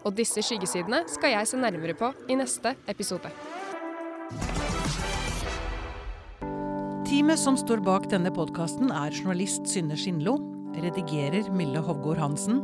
Og 0.08 0.16
disse 0.16 0.40
skyggesidene 0.44 1.02
skal 1.12 1.36
jeg 1.36 1.52
se 1.52 1.60
nærmere 1.60 1.96
på 2.00 2.10
i 2.32 2.38
neste 2.40 2.74
episode. 2.88 3.28
Teamet 7.04 7.40
som 7.40 7.60
står 7.60 7.84
bak 7.84 8.08
denne 8.12 8.32
podkasten 8.34 8.88
er 8.88 9.12
journalist 9.12 9.68
Synne 9.70 9.96
Skinlo, 10.00 10.38
Redigerer 10.82 11.50
Mille 11.54 11.78
Hovgård 11.78 12.18
Hansen. 12.18 12.60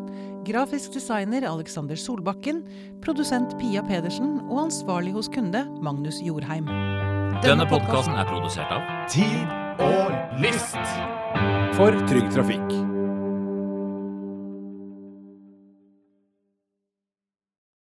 Grafisk 0.46 0.94
designer 0.96 1.46
Alexander 1.48 1.96
Solbakken. 1.96 2.64
Produsent 3.04 3.56
Pia 3.60 3.82
Pedersen. 3.86 4.40
Og 4.50 4.66
ansvarlig 4.66 5.14
hos 5.16 5.30
kunde 5.32 5.64
Magnus 5.82 6.20
Jorheim. 6.24 6.66
Denne 7.44 7.66
podkasten 7.70 8.18
er 8.18 8.28
produsert 8.28 8.72
av 8.74 8.84
Tid 9.08 9.46
og 9.80 10.40
List 10.42 10.80
for 11.78 11.94
Trygg 12.10 12.32
Trafikk. 12.34 12.89